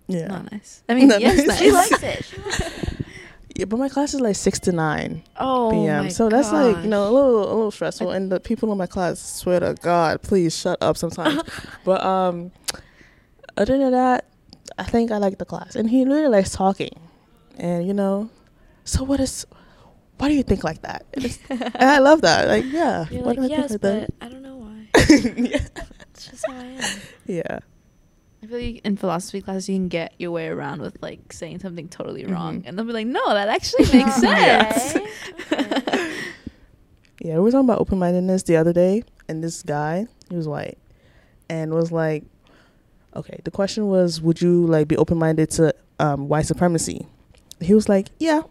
[0.08, 0.28] Yeah.
[0.28, 0.84] Not nice.
[0.90, 1.48] I mean, Not yes, nice.
[1.48, 1.60] nice.
[1.60, 2.26] She likes it.
[2.26, 3.05] She likes it.
[3.56, 6.10] Yeah, but my class is like six to nine Oh p.m.
[6.10, 8.12] So that's like you know a little a little stressful.
[8.12, 11.42] And the people in my class swear to God, please shut up sometimes.
[11.86, 12.52] but um,
[13.56, 14.26] other than that,
[14.78, 17.00] I think I like the class, and he really likes talking.
[17.58, 18.30] And you know,
[18.84, 19.46] so what is?
[20.18, 21.06] Why do you think like that?
[21.14, 22.48] And I love that.
[22.50, 24.88] Like yeah, You're why like, do I yes, think but like I don't know why.
[25.38, 25.66] yeah.
[26.12, 27.00] It's just how I am.
[27.26, 27.60] yeah.
[28.46, 31.60] I feel like in philosophy class you can get your way around with like saying
[31.60, 32.64] something totally wrong, Mhm.
[32.68, 34.96] and they'll be like, "No, that actually makes sense."
[35.52, 36.12] okay.
[37.22, 40.48] Yeah, we were talking about open mindedness the other day, and this guy, he was
[40.48, 40.78] white,
[41.50, 42.24] and was like,
[43.16, 47.08] okay, the question was, would you like be open minded to um, white supremacy?
[47.62, 48.42] He was like, yeah.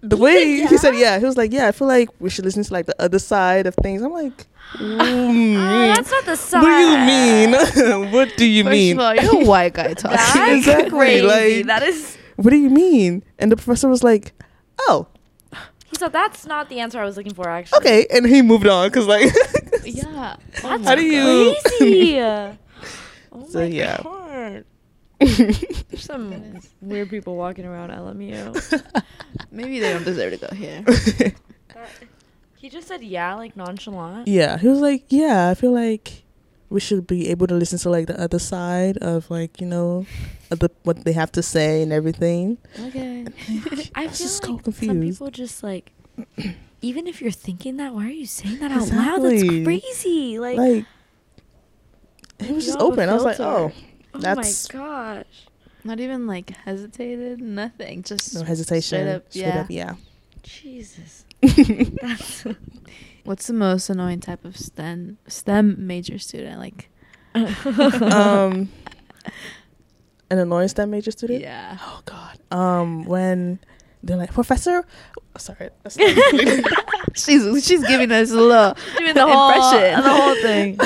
[0.00, 1.00] The He way said he said, yeah?
[1.00, 3.18] yeah, he was like, yeah, I feel like we should listen to like the other
[3.18, 4.02] side of things.
[4.02, 4.46] I'm like,
[4.78, 6.62] Oh, mm, that's not the side.
[6.62, 8.10] what do you mean?
[8.12, 8.96] what do you First mean?
[8.98, 10.16] of all, you're a white guy talking.
[10.16, 11.22] That's Exactly, crazy.
[11.26, 12.16] like- that is.
[12.36, 13.22] What do you mean?
[13.38, 14.32] And the professor was like,
[14.88, 15.06] oh,
[15.86, 17.48] He said that's not the answer I was looking for.
[17.48, 17.78] Actually.
[17.78, 19.32] okay, and he moved on because like,
[19.84, 20.36] yeah.
[20.62, 22.20] That's How do you- crazy.
[22.20, 22.56] oh
[23.48, 24.00] So, my yeah.
[24.02, 24.64] god.
[25.18, 28.82] There's some weird people walking around LMU.
[29.50, 30.84] Maybe they don't deserve to go here.
[32.66, 34.26] That- he just said yeah, like nonchalant.
[34.28, 36.24] Yeah, he was like, "Yeah, I feel like
[36.68, 40.04] we should be able to listen to like the other side of like you know,
[40.50, 43.26] of the what they have to say and everything." okay.
[43.94, 45.92] I was feel just like so some people just like,
[46.82, 49.22] even if you're thinking that, why are you saying that out loud?
[49.22, 50.38] That's crazy.
[50.38, 50.84] Like, Like,
[52.40, 53.08] he was just don't have a open.
[53.08, 53.74] I was like, filter.
[53.74, 55.46] "Oh, oh that's- my gosh,
[55.84, 58.02] Not even like hesitated, nothing.
[58.02, 59.60] Just no hesitation." Straight up, yeah.
[59.60, 59.94] up, yeah.
[60.42, 61.25] Jesus.
[61.42, 62.44] That's
[63.24, 66.60] What's the most annoying type of STEM STEM major student?
[66.60, 66.88] Like,
[67.34, 68.68] um,
[70.30, 71.40] an annoying STEM major student.
[71.40, 71.76] yeah.
[71.80, 72.38] Oh God.
[72.52, 73.58] Um, when
[74.02, 74.84] they're like, "Professor,"
[75.36, 75.70] sorry,
[77.16, 80.02] she's she's giving us a little doing the whole impression.
[80.04, 80.76] the whole thing.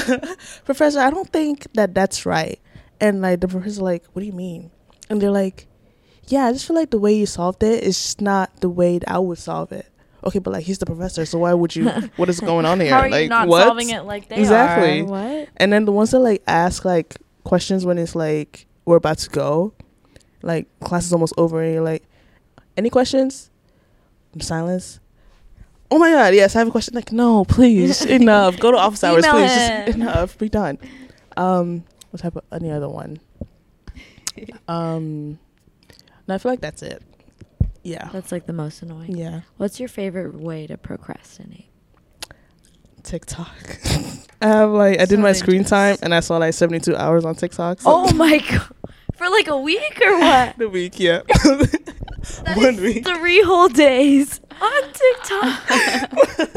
[0.64, 2.58] Professor, I don't think that that's right.
[3.00, 4.70] And like the professor's like, what do you mean?
[5.10, 5.66] And they're like,
[6.28, 8.98] yeah, I just feel like the way you solved it is just not the way
[8.98, 9.89] that I would solve it.
[10.24, 11.88] Okay, but like he's the professor, so why would you?
[12.16, 12.90] What is going on here?
[12.90, 13.66] How are like you not what?
[13.66, 15.00] solving it like they Exactly.
[15.00, 15.04] are?
[15.04, 15.48] What?
[15.56, 19.30] And then the ones that like ask like questions when it's like we're about to
[19.30, 19.72] go,
[20.42, 22.02] like class is almost over, and you're like,
[22.76, 23.50] any questions?
[24.40, 25.00] Silence.
[25.90, 26.94] Oh my god, yes, I have a question.
[26.94, 28.58] Like, no, please, enough.
[28.58, 29.52] Go to office hours, Email please.
[29.56, 29.86] him.
[29.86, 30.38] Just enough.
[30.38, 30.78] Be done.
[31.36, 33.18] Um, what type of any other one?
[34.68, 35.38] Um,
[36.28, 37.02] no, I feel like that's it.
[37.90, 39.16] Yeah, That's like the most annoying.
[39.16, 39.40] yeah.
[39.56, 41.66] What's your favorite way to procrastinate?
[43.02, 43.48] TikTok.
[44.42, 47.24] I have like I did my screen time and I saw like seventy two hours
[47.24, 47.80] on TikTok.
[47.80, 48.68] so- Oh my god!
[49.14, 50.56] For like a week or what?
[50.58, 51.20] the week, yeah.
[52.44, 53.06] That One is week.
[53.06, 55.66] Three whole days on TikTok.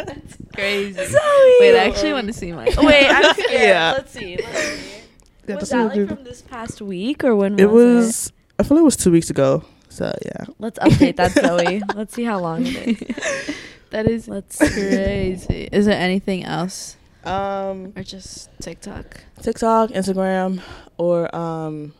[0.05, 1.05] That's crazy.
[1.05, 1.55] Zoe.
[1.61, 2.67] Wait, I actually want to see mine.
[2.77, 3.51] Wait, I'm scared.
[3.51, 3.91] Yeah.
[3.97, 4.37] Let's see.
[4.37, 4.89] Let's see.
[5.47, 6.07] Yeah, was that I like do.
[6.07, 8.33] from this past week or when It was it?
[8.59, 9.63] I feel like it was two weeks ago.
[9.93, 10.45] So yeah.
[10.57, 11.81] Let's update that, Zoe.
[11.95, 13.55] Let's see how long it is.
[13.91, 15.69] that is Let's crazy.
[15.71, 19.05] Is there anything else Um, or just TikTok?
[19.43, 20.61] TikTok, Instagram,
[20.97, 21.93] or um,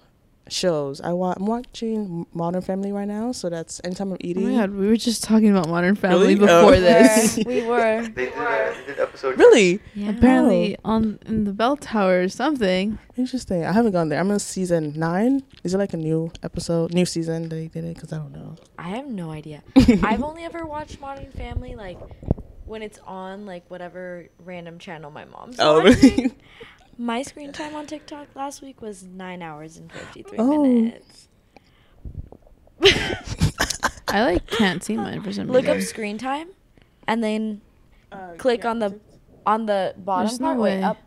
[0.50, 1.00] shows.
[1.02, 4.50] I wa- I'm watching Modern Family right now, so that's anytime I'm Oh eating.
[4.50, 6.36] my god, we were just talking about Modern Family Really?
[6.36, 6.80] before Oh.
[6.80, 7.38] this.
[7.46, 8.02] we were.
[8.04, 9.40] They did, a, they did episode.
[9.40, 10.10] Really Yeah.
[10.10, 10.92] Apparently oh.
[10.92, 12.98] on in the bell tower or something.
[13.16, 13.64] interesting.
[13.66, 14.20] I haven't gone there.
[14.20, 15.44] I'm on season nine.
[15.64, 17.96] Is it like a new episode, new season that they did it?
[17.96, 18.56] Because I don't know.
[18.78, 19.64] I have no idea.
[20.04, 22.00] I've only ever watched Modern Family like
[22.66, 26.02] when it's on like whatever random channel my mom's Oh, watching.
[26.18, 26.32] really?
[26.98, 30.64] My screen time on TikTok last week was nine hours and fifty three Oh.
[30.64, 31.28] minutes.
[34.08, 36.50] I like can't see mine for some Look up screen time,
[37.08, 37.62] and then
[38.12, 39.00] uh, click on the
[39.46, 40.60] on the bottom There's no part.
[40.60, 40.84] Wait, way.
[40.84, 40.98] up,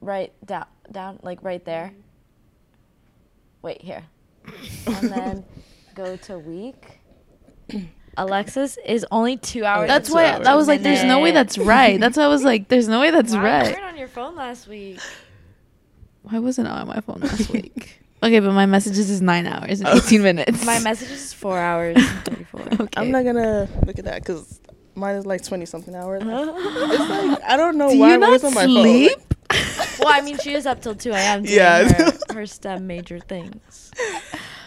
[0.00, 1.92] right, down, down, like right there.
[3.62, 4.04] Wait here,
[4.86, 5.44] and then
[5.94, 7.00] go to week.
[8.16, 9.88] Alexa's is only two hours.
[9.88, 10.44] That's why hours.
[10.44, 11.98] that was like there's no way that's right.
[12.00, 13.72] That's why I was like there's no way that's Wow, You right.
[13.74, 15.00] weren't on your phone last week.
[16.24, 18.00] Why wasn't I on my phone last week?
[18.22, 20.64] Okay, but my messages is 9 hours and 18 minutes.
[20.64, 22.60] My messages is four hours and thirty four.
[22.80, 23.00] Okay.
[23.00, 24.60] I'm not gonna look at that because
[24.94, 26.22] mine is like 20 something hours.
[26.26, 29.12] it's like I don't know Do why you I'm not always on my sleep?
[29.12, 29.60] phone.
[29.98, 31.42] well, I mean, she is up till two a.m.
[31.42, 31.86] doing Yeah.
[31.92, 33.90] her, her STEM major things.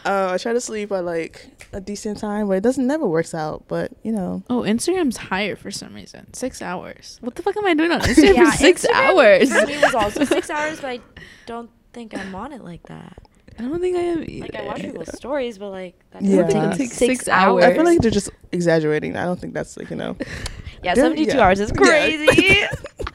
[0.07, 3.33] Uh, I try to sleep at like a decent time, but it doesn't never works
[3.33, 3.65] out.
[3.67, 6.33] But you know, Oh, Instagram's higher for some reason.
[6.33, 7.17] Six hours.
[7.21, 9.49] What the fuck am I doing on Instagram Yeah, for six Instagram hours?
[9.53, 10.99] For me, was also six hours, but I
[11.45, 13.17] don't think I'm on it like that.
[13.59, 14.39] I don't think I am either.
[14.41, 16.43] Like I watch people's stories, but like that Yeah.
[16.43, 17.63] doesn't I take think it six, takes six hours.
[17.63, 17.73] hours.
[17.73, 19.17] I feel like they're just exaggerating.
[19.17, 20.15] I don't think that's like you know.
[20.83, 21.43] yeah, They're- seventy-two yeah.
[21.43, 21.77] hours is Yeah.
[21.81, 22.63] crazy.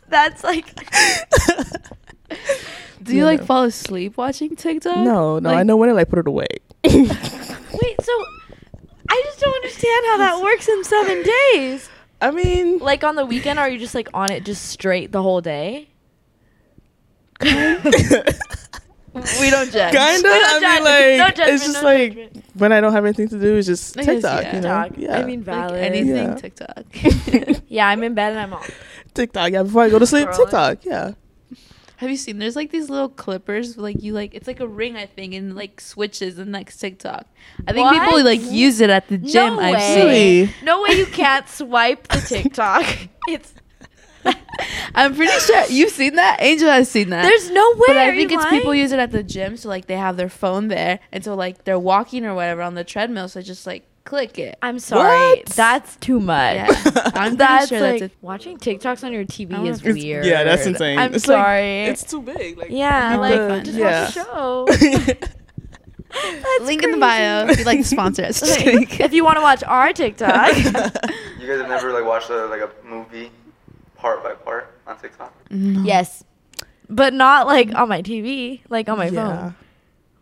[0.09, 0.67] That's like
[3.03, 3.25] Do you Yeah.
[3.25, 4.97] like fall asleep watching TikTok?
[4.99, 6.47] no, no, I know when to like put it away.
[6.85, 8.01] Wait.
[8.03, 8.13] So
[9.09, 11.89] I just don't understand how that works in seven days.
[12.21, 15.23] I mean, Like on the weekend, are you just like on it just straight the
[15.23, 15.89] whole day?
[17.43, 17.49] we
[19.51, 19.93] don't judge.
[19.93, 20.29] Kinda.
[20.29, 20.63] We I don't judge.
[20.63, 22.45] mean, like no judgment, it's just no like judgment.
[22.55, 24.43] when I don't have anything to do, it's just I guess, TikTok.
[24.43, 24.55] yeah.
[24.55, 24.99] You know, TikTok.
[25.03, 25.17] yeah.
[25.19, 25.83] I mean, Like valid.
[25.83, 26.35] anything Yeah.
[26.35, 27.63] TikTok.
[27.69, 28.63] yeah, I'm in bed and I'm on.
[29.15, 29.51] TikTok.
[29.53, 30.37] Yeah, before I go to sleep, Scrolling.
[30.37, 30.85] TikTok.
[30.85, 31.13] Yeah.
[32.03, 32.39] Have you seen?
[32.41, 35.55] There's like these little clippers, like you like it's like a ring, I think, and
[35.55, 37.27] like switches and like TikTok.
[37.69, 39.55] I think people like use it at the gym.
[39.55, 39.95] No I've way.
[39.95, 40.07] seen.
[40.07, 40.55] Really?
[40.65, 42.85] No way you can't swipe the TikTok.
[43.29, 43.55] It's
[44.97, 46.39] I'm pretty sure you've seen that.
[46.41, 47.23] Angel has seen that.
[47.23, 47.83] there's no way.
[47.87, 48.81] but I Are think you it's people lying?
[48.81, 51.63] use it at the gym, so like they have their phone there, and so like
[51.65, 54.59] they're walking or whatever on the treadmill, so just like click it.
[54.63, 55.39] I'm sorry.
[55.39, 55.47] What?
[55.47, 56.57] That's too much.
[56.57, 56.67] Yeah,
[57.15, 60.25] I'm pretty that's sure like that's a watching TikToks on your TV is weird.
[60.25, 60.99] yeah, that's insane.
[60.99, 61.83] I'm It's like- sorry.
[61.85, 62.59] It's too big.
[62.59, 63.81] Like yeah, like it just fun.
[63.81, 64.05] Yeah.
[64.05, 65.29] watch the show.
[66.13, 68.41] That's link in the bio if you'd like to sponsor us.
[68.41, 70.55] Just if you want to watch our TikTok.
[70.57, 73.31] You guys have never like watched a, like a movie
[73.97, 75.33] part by part on TikTok?
[75.51, 75.83] No.
[75.85, 76.23] yes.
[76.91, 79.39] But not like on my TV, like on my yeah.
[79.41, 79.55] phone.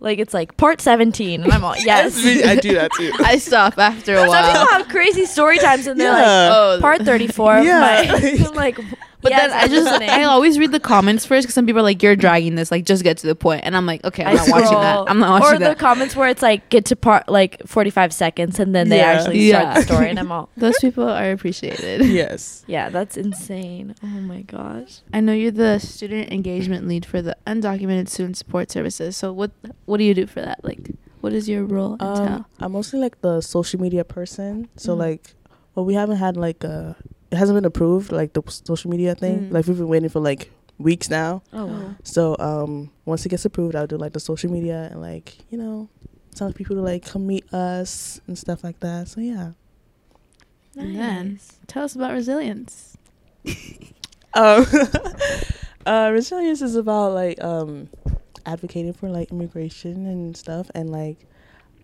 [0.01, 2.17] Like it's like part 17 and I'm all, yes.
[2.25, 3.13] I do that too.
[3.19, 4.33] I stop after a while.
[4.33, 7.81] Some people have crazy story times and they're like, oh, part 34 of Yeah.
[7.81, 8.79] my, I'm like,
[9.23, 10.09] But yes, then I just listening.
[10.11, 12.85] I always read the comments first because some people are like you're dragging this like
[12.85, 15.05] just get to the point and I'm like okay I'm I not watching that.
[15.11, 15.71] I'm not watching or that.
[15.73, 18.99] Or the comments where it's like get to part like 45 seconds and then they
[18.99, 19.13] Yeah.
[19.13, 22.07] actually start the story and I'm all Those people are appreciated.
[22.07, 22.65] yes.
[22.67, 27.37] yeah that's insane oh my gosh I know you're the student engagement lead for the
[27.47, 29.17] undocumented student support services.
[29.17, 29.51] So what
[29.85, 30.65] what do you do for that?
[30.65, 30.91] Like
[31.21, 31.99] what is your role?
[32.01, 34.71] Um, I'm mostly like the social media person.
[34.77, 34.99] So Mhm.
[34.99, 35.35] like,
[35.75, 36.95] well, we haven't had like uh
[37.31, 39.49] it hasn't been approved like the social media thing.
[39.49, 39.53] Mm.
[39.53, 41.43] Like we've been waiting for like weeks now.
[41.53, 41.95] oh wow.
[42.05, 45.59] So um once it gets approved, I'll do like the social media and like you
[45.59, 45.89] know
[46.35, 49.09] tell people to like come meet us and stuff like that.
[49.09, 49.53] So yeah.
[50.77, 52.97] And then- Tell us about resilience.
[54.33, 54.65] Um,
[55.87, 57.89] uh, resilience is about like um,
[58.47, 61.27] advocating for like immigration and stuff, and like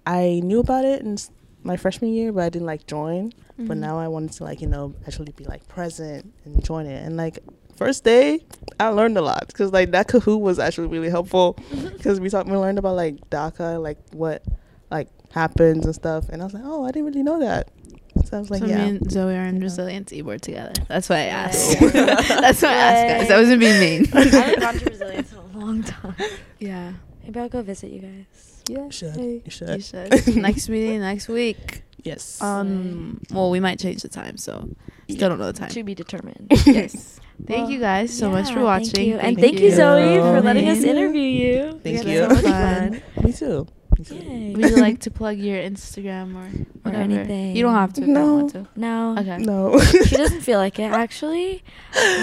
[0.06, 1.32] I knew about it and s-
[1.66, 3.30] my freshman year, but I didn't like join.
[3.30, 3.66] Mm-hmm.
[3.66, 7.04] But now I wanted to like you know actually be like present and join it.
[7.04, 7.38] And like
[7.76, 8.44] first day,
[8.80, 11.58] I learned a lot because like that Kahoot was actually really helpful
[11.92, 14.42] because we talked we learned about like DACA, like what
[14.90, 16.28] like happens and stuff.
[16.28, 17.70] And I was like, oh, I didn't really know that.
[18.24, 18.84] So I was like, so yeah.
[18.84, 20.72] me and Zoe are in resilience e-board together.
[20.88, 21.80] That's why I asked.
[21.80, 21.90] Yay.
[21.90, 23.30] That's why I asked guys.
[23.30, 24.08] I wasn't being mean.
[24.14, 26.16] I haven't gone to resilience in a long time
[26.58, 26.92] yeah.
[27.22, 28.84] maybe I'll go visit you guys Yeah.
[28.84, 29.16] You should.
[29.16, 29.68] Hey, You should.
[29.76, 30.36] You should.
[30.48, 31.82] next meeting next week.
[32.02, 32.40] Yes.
[32.42, 34.68] Um well we might change the time, so
[35.08, 35.70] still don't know the time.
[35.70, 37.18] to be determined yes.
[37.46, 38.90] Thank Well, you guys so much for watching.
[38.90, 39.14] thank you.
[39.16, 39.74] and Thank thank you you.
[39.76, 42.20] Zoe for letting us interview you Thank We you.
[42.22, 43.00] had so much Fun.
[43.14, 43.66] fun Me too.
[43.98, 44.52] Yay.
[44.54, 47.02] Would you like to plug your Instagram or Or whatever?
[47.02, 47.56] anything.
[47.56, 48.02] You don't have to.
[48.02, 48.20] If you No.
[48.20, 48.66] don't want to.
[48.76, 49.16] No.
[49.18, 49.38] Okay.
[49.38, 49.78] No.
[50.04, 51.62] she doesn't feel like it actually.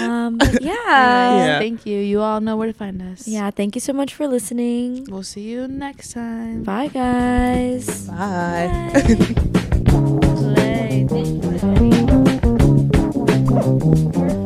[0.00, 0.72] Um, but yeah.
[0.74, 1.58] Yeah.
[1.58, 1.98] Thank you.
[1.98, 3.26] You all know where to find us.
[3.28, 5.06] Yeah, thank you so much for listening.
[5.10, 6.62] We'll see you next time.
[6.62, 8.06] Bye, guys.
[8.08, 8.90] Bye.
[10.34, 11.06] Play.
[11.08, 11.50] Thank you.
[13.54, 14.40] Bye.